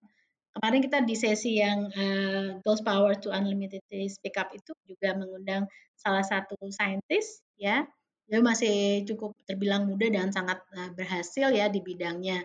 Kemarin 0.57 0.81
kita 0.81 1.05
di 1.05 1.13
sesi 1.13 1.61
yang 1.61 1.85
uh, 1.93 2.57
Girls 2.65 2.81
Power 2.81 3.13
to 3.21 3.29
Unlimited 3.29 3.85
Speak 4.09 4.41
Up 4.41 4.49
itu 4.57 4.73
juga 4.89 5.13
mengundang 5.13 5.69
salah 5.93 6.25
satu 6.25 6.57
saintis 6.73 7.45
ya. 7.61 7.85
Dia 8.25 8.41
masih 8.41 9.05
cukup 9.05 9.37
terbilang 9.45 9.85
muda 9.85 10.09
dan 10.09 10.33
sangat 10.33 10.57
uh, 10.73 10.89
berhasil 10.97 11.53
ya 11.53 11.69
di 11.69 11.79
bidangnya 11.85 12.41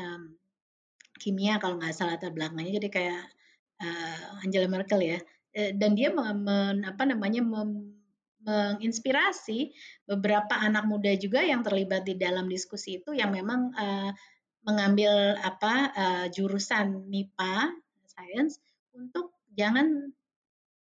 um, 0.00 0.40
kimia 1.20 1.60
kalau 1.60 1.76
nggak 1.76 1.92
salah 1.92 2.16
latar 2.16 2.32
belakangnya 2.32 2.80
jadi 2.80 2.88
kayak 2.88 3.22
uh, 3.84 4.40
Angela 4.40 4.68
Merkel 4.72 5.04
ya. 5.04 5.20
Dan 5.52 5.98
dia 5.98 6.14
men, 6.14 6.86
apa 6.86 7.04
namanya 7.04 7.44
mem, 7.44 7.92
menginspirasi 8.40 9.76
beberapa 10.08 10.56
anak 10.56 10.88
muda 10.88 11.12
juga 11.20 11.44
yang 11.44 11.60
terlibat 11.60 12.08
di 12.08 12.16
dalam 12.16 12.48
diskusi 12.48 13.02
itu 13.04 13.12
yang 13.12 13.36
memang 13.36 13.68
uh, 13.76 14.10
mengambil 14.64 15.36
apa 15.40 15.74
uh, 15.92 16.26
jurusan 16.28 17.08
MIPA 17.08 17.72
science 18.04 18.60
untuk 18.92 19.32
jangan 19.56 20.12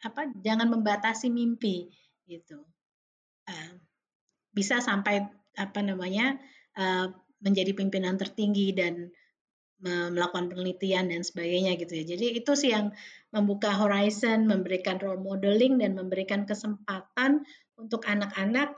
apa 0.06 0.32
jangan 0.40 0.70
membatasi 0.70 1.34
mimpi 1.34 1.92
gitu 2.30 2.64
uh, 3.50 3.72
bisa 4.56 4.80
sampai 4.80 5.28
apa 5.56 5.80
namanya 5.84 6.40
uh, 6.80 7.12
menjadi 7.44 7.76
pimpinan 7.76 8.16
tertinggi 8.16 8.72
dan 8.72 9.12
melakukan 9.86 10.50
penelitian 10.50 11.12
dan 11.12 11.22
sebagainya 11.22 11.76
gitu 11.78 12.00
ya. 12.00 12.16
Jadi 12.16 12.42
itu 12.42 12.52
sih 12.56 12.72
yang 12.72 12.96
membuka 13.30 13.76
horizon, 13.76 14.48
memberikan 14.48 14.98
role 14.98 15.20
modeling 15.20 15.78
dan 15.78 15.94
memberikan 15.94 16.48
kesempatan 16.48 17.44
untuk 17.76 18.08
anak-anak 18.08 18.74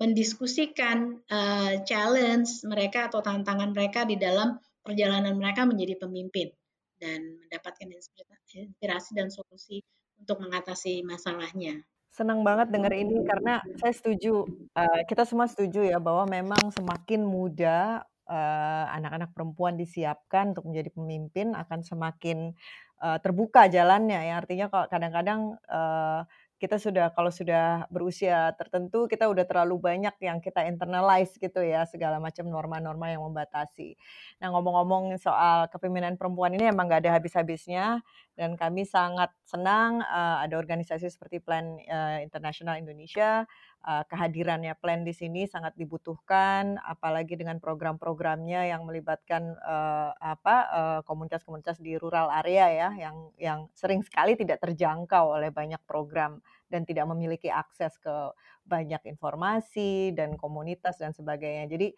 mendiskusikan 0.00 1.20
uh, 1.28 1.84
challenge 1.84 2.64
mereka 2.64 3.12
atau 3.12 3.20
tantangan 3.20 3.76
mereka 3.76 4.08
di 4.08 4.16
dalam 4.16 4.56
perjalanan 4.80 5.36
mereka 5.36 5.68
menjadi 5.68 6.00
pemimpin 6.00 6.48
dan 6.96 7.36
mendapatkan 7.44 7.88
inspirasi 7.92 9.10
dan 9.12 9.28
solusi 9.28 9.84
untuk 10.16 10.40
mengatasi 10.40 11.04
masalahnya. 11.04 11.84
Senang 12.10 12.42
banget 12.42 12.72
dengar 12.72 12.90
ini 12.96 13.22
karena 13.22 13.60
saya 13.78 13.92
setuju, 13.94 14.48
uh, 14.74 15.00
kita 15.04 15.28
semua 15.28 15.46
setuju 15.46 15.84
ya 15.84 16.00
bahwa 16.00 16.26
memang 16.26 16.72
semakin 16.72 17.22
muda 17.22 18.02
uh, 18.26 18.84
anak-anak 18.96 19.30
perempuan 19.36 19.76
disiapkan 19.76 20.56
untuk 20.56 20.68
menjadi 20.68 20.90
pemimpin 20.96 21.52
akan 21.54 21.80
semakin 21.86 22.56
uh, 23.04 23.18
terbuka 23.22 23.70
jalannya 23.70 24.26
ya. 24.26 24.34
Artinya 24.42 24.66
kalau 24.72 24.86
kadang-kadang 24.90 25.40
uh, 25.70 26.24
kita 26.60 26.76
sudah 26.76 27.08
kalau 27.16 27.32
sudah 27.32 27.88
berusia 27.88 28.52
tertentu 28.60 29.08
kita 29.08 29.32
udah 29.32 29.48
terlalu 29.48 29.80
banyak 29.80 30.12
yang 30.20 30.44
kita 30.44 30.68
internalize 30.68 31.32
gitu 31.40 31.64
ya 31.64 31.88
segala 31.88 32.20
macam 32.20 32.44
norma-norma 32.44 33.08
yang 33.08 33.24
membatasi. 33.24 33.96
Nah 34.44 34.52
ngomong-ngomong 34.52 35.16
soal 35.16 35.72
kepemimpinan 35.72 36.20
perempuan 36.20 36.52
ini 36.52 36.68
emang 36.68 36.84
nggak 36.84 37.08
ada 37.08 37.16
habis-habisnya 37.16 38.04
dan 38.40 38.56
kami 38.56 38.88
sangat 38.88 39.28
senang 39.44 40.00
uh, 40.00 40.40
ada 40.40 40.56
organisasi 40.56 41.12
seperti 41.12 41.44
Plan 41.44 41.76
uh, 41.76 42.24
Internasional 42.24 42.80
Indonesia 42.80 43.44
uh, 43.84 44.00
kehadirannya 44.08 44.72
Plan 44.80 45.04
di 45.04 45.12
sini 45.12 45.44
sangat 45.44 45.76
dibutuhkan 45.76 46.80
apalagi 46.80 47.36
dengan 47.36 47.60
program-programnya 47.60 48.72
yang 48.72 48.88
melibatkan 48.88 49.60
uh, 49.60 50.16
apa 50.16 50.56
uh, 50.72 51.00
komunitas-komunitas 51.04 51.84
di 51.84 52.00
rural 52.00 52.32
area 52.32 52.72
ya 52.72 52.88
yang 52.96 53.16
yang 53.36 53.60
sering 53.76 54.00
sekali 54.00 54.40
tidak 54.40 54.64
terjangkau 54.64 55.36
oleh 55.36 55.52
banyak 55.52 55.84
program 55.84 56.40
dan 56.70 56.86
tidak 56.86 57.04
memiliki 57.10 57.50
akses 57.50 57.98
ke 57.98 58.32
banyak 58.62 59.02
informasi 59.10 60.14
dan 60.14 60.38
komunitas 60.38 61.02
dan 61.02 61.10
sebagainya. 61.10 61.66
Jadi 61.66 61.88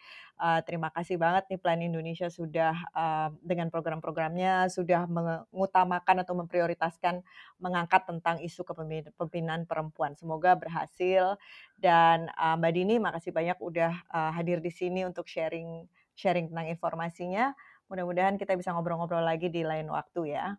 uh, 0.40 0.64
terima 0.64 0.88
kasih 0.88 1.20
banget 1.20 1.44
nih 1.52 1.60
Plan 1.60 1.78
Indonesia 1.84 2.32
sudah 2.32 2.72
uh, 2.96 3.28
dengan 3.44 3.68
program-programnya 3.68 4.72
sudah 4.72 5.04
mengutamakan 5.04 6.24
atau 6.24 6.32
memprioritaskan 6.32 7.20
mengangkat 7.60 8.08
tentang 8.08 8.40
isu 8.40 8.64
kepemimpinan 8.64 9.68
perempuan. 9.68 10.16
Semoga 10.16 10.56
berhasil 10.56 11.36
dan 11.76 12.32
uh, 12.40 12.56
Mbak 12.56 12.72
Dini 12.72 12.96
makasih 12.96 13.36
banyak 13.36 13.60
udah 13.60 13.92
uh, 14.08 14.32
hadir 14.32 14.64
di 14.64 14.72
sini 14.72 15.04
untuk 15.04 15.28
sharing 15.28 15.84
sharing 16.16 16.48
tentang 16.48 16.72
informasinya. 16.72 17.52
Mudah-mudahan 17.92 18.40
kita 18.40 18.56
bisa 18.56 18.72
ngobrol-ngobrol 18.72 19.20
lagi 19.20 19.52
di 19.52 19.60
lain 19.60 19.92
waktu 19.92 20.32
ya. 20.32 20.56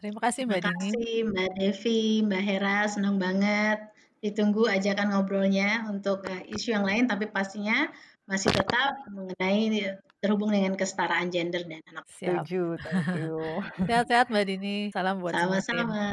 Terima 0.00 0.20
kasih 0.24 0.48
Mbak 0.48 0.58
Terima 0.64 0.72
kasih 0.80 1.16
Mbak 1.28 1.50
Devi, 1.60 2.02
Mbak 2.24 2.42
Hera, 2.42 2.78
senang 2.88 3.20
banget. 3.20 3.78
Ditunggu 4.24 4.68
ajakan 4.68 5.12
ngobrolnya 5.12 5.88
untuk 5.92 6.24
uh, 6.24 6.42
isu 6.48 6.72
yang 6.72 6.84
lain, 6.88 7.04
tapi 7.04 7.28
pastinya 7.28 7.88
masih 8.24 8.52
tetap 8.52 9.04
mengenai 9.12 9.96
terhubung 10.20 10.52
dengan 10.52 10.76
kesetaraan 10.76 11.28
gender 11.28 11.64
dan 11.68 11.80
anak. 11.88 12.04
Siap. 12.16 12.44
Setuju, 12.44 12.80
thank 12.80 13.06
you. 13.16 13.36
Sehat-sehat 13.88 14.32
Mbak 14.32 14.44
Dini, 14.48 14.76
salam 14.92 15.20
buat 15.20 15.36
Sama-sama. 15.36 16.04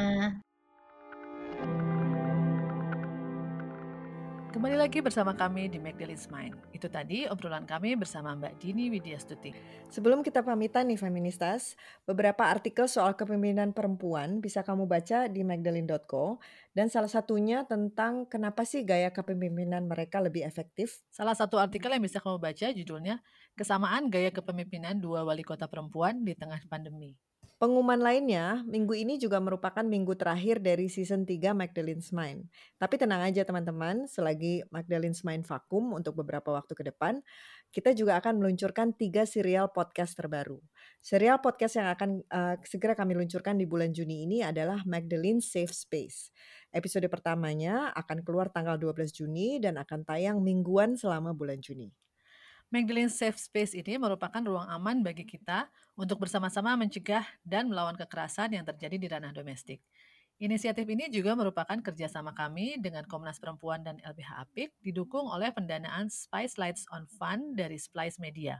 Kembali 4.57 4.73
lagi 4.73 5.05
bersama 5.05 5.37
kami 5.37 5.69
di 5.69 5.77
Magdalene's 5.77 6.33
Mind. 6.33 6.57
Itu 6.73 6.89
tadi 6.89 7.29
obrolan 7.29 7.69
kami 7.69 7.93
bersama 7.93 8.33
Mbak 8.33 8.57
Dini 8.57 8.89
Widyastuti. 8.89 9.53
Sebelum 9.93 10.25
kita 10.25 10.41
pamitan 10.41 10.89
nih 10.89 10.97
feministas, 10.97 11.77
beberapa 12.09 12.41
artikel 12.41 12.89
soal 12.89 13.13
kepemimpinan 13.13 13.69
perempuan 13.69 14.41
bisa 14.41 14.65
kamu 14.65 14.89
baca 14.89 15.29
di 15.29 15.45
magdalene.co 15.45 16.41
dan 16.73 16.89
salah 16.89 17.05
satunya 17.05 17.69
tentang 17.69 18.25
kenapa 18.25 18.65
sih 18.65 18.81
gaya 18.81 19.13
kepemimpinan 19.13 19.85
mereka 19.85 20.25
lebih 20.25 20.41
efektif. 20.41 21.05
Salah 21.13 21.37
satu 21.37 21.61
artikel 21.61 21.93
yang 21.93 22.01
bisa 22.01 22.17
kamu 22.17 22.41
baca 22.41 22.73
judulnya 22.73 23.21
Kesamaan 23.53 24.09
Gaya 24.09 24.33
Kepemimpinan 24.33 24.97
Dua 24.97 25.21
Wali 25.21 25.45
Kota 25.45 25.69
Perempuan 25.69 26.25
di 26.25 26.33
Tengah 26.33 26.65
Pandemi. 26.65 27.13
Pengumuman 27.57 27.97
lainnya, 27.97 28.61
minggu 28.69 28.93
ini 28.93 29.17
juga 29.17 29.41
merupakan 29.41 29.81
minggu 29.81 30.13
terakhir 30.13 30.61
dari 30.61 30.93
season 30.93 31.25
3 31.25 31.57
Magdalene's 31.57 32.13
Mind. 32.13 32.45
Tapi 32.77 33.01
tenang 33.01 33.25
aja 33.25 33.41
teman-teman, 33.41 34.05
selagi 34.05 34.61
Magdalene's 34.69 35.25
Mind 35.25 35.41
vakum 35.41 35.97
untuk 35.97 36.21
beberapa 36.21 36.53
waktu 36.53 36.77
ke 36.77 36.85
depan, 36.85 37.17
kita 37.73 37.97
juga 37.97 38.21
akan 38.21 38.37
meluncurkan 38.37 38.93
tiga 38.93 39.25
serial 39.25 39.73
podcast 39.73 40.13
terbaru. 40.13 40.61
Serial 41.01 41.41
podcast 41.41 41.81
yang 41.81 41.89
akan 41.89 42.21
uh, 42.29 42.61
segera 42.61 42.93
kami 42.93 43.17
luncurkan 43.17 43.57
di 43.57 43.65
bulan 43.65 43.89
Juni 43.89 44.29
ini 44.29 44.45
adalah 44.45 44.85
Magdalene 44.85 45.41
Safe 45.41 45.73
Space. 45.73 46.29
Episode 46.69 47.09
pertamanya 47.09 47.89
akan 47.97 48.21
keluar 48.21 48.53
tanggal 48.53 48.77
12 48.77 49.09
Juni 49.09 49.57
dan 49.57 49.81
akan 49.81 50.05
tayang 50.05 50.45
mingguan 50.45 50.93
selama 50.93 51.33
bulan 51.33 51.57
Juni. 51.57 51.89
Magdalene 52.68 53.07
Safe 53.07 53.39
Space 53.39 53.72
ini 53.80 53.95
merupakan 53.95 54.43
ruang 54.43 54.68
aman 54.68 54.99
bagi 54.99 55.24
kita 55.24 55.72
untuk 55.95 56.20
bersama-sama 56.28 56.76
mencegah 56.76 57.24
dan 57.47 57.72
melawan 57.72 57.95
kekerasan 57.95 58.59
yang 58.59 58.68
terjadi 58.68 58.99
di 58.99 59.07
ranah 59.07 59.32
domestik. 59.32 59.80
Inisiatif 60.36 60.84
ini 60.84 61.07
juga 61.07 61.32
merupakan 61.34 61.80
kerjasama 61.80 62.36
kami 62.36 62.76
dengan 62.84 63.07
Komnas 63.07 63.39
Perempuan 63.39 63.88
dan 63.88 64.03
LBH 64.03 64.32
Apik, 64.43 64.76
didukung 64.84 65.32
oleh 65.32 65.47
pendanaan 65.55 66.11
Spice 66.11 66.59
Lights 66.59 66.84
on 66.91 67.07
Fund 67.07 67.55
dari 67.55 67.80
Splice 67.80 68.20
Media. 68.20 68.59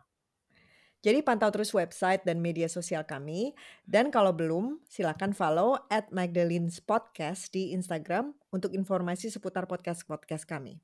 Jadi 1.03 1.20
pantau 1.22 1.51
terus 1.51 1.76
website 1.76 2.24
dan 2.24 2.39
media 2.39 2.72
sosial 2.72 3.03
kami. 3.03 3.53
Dan 3.84 4.08
kalau 4.10 4.32
belum, 4.32 4.82
silakan 4.88 5.36
follow 5.36 5.78
at 5.91 6.10
Magdalene's 6.16 6.80
Podcast 6.80 7.51
di 7.51 7.76
Instagram 7.76 8.32
untuk 8.55 8.72
informasi 8.72 9.30
seputar 9.30 9.68
podcast-podcast 9.68 10.47
kami. 10.47 10.80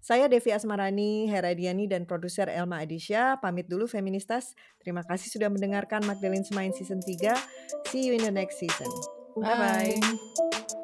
Saya 0.00 0.32
Devi 0.32 0.48
Asmarani, 0.50 1.28
Heradiani, 1.28 1.84
dan 1.84 2.08
produser 2.08 2.48
Elma 2.48 2.80
Adisha. 2.80 3.36
Pamit 3.38 3.68
dulu 3.68 3.84
feministas. 3.84 4.56
Terima 4.80 5.04
kasih 5.04 5.28
sudah 5.28 5.52
mendengarkan 5.52 6.00
Magdalene's 6.08 6.48
Mind 6.56 6.72
Season 6.72 7.04
3. 7.04 7.36
See 7.92 8.08
you 8.08 8.16
in 8.16 8.24
the 8.24 8.32
next 8.32 8.56
season. 8.56 8.88
Bye-bye. 9.36 10.79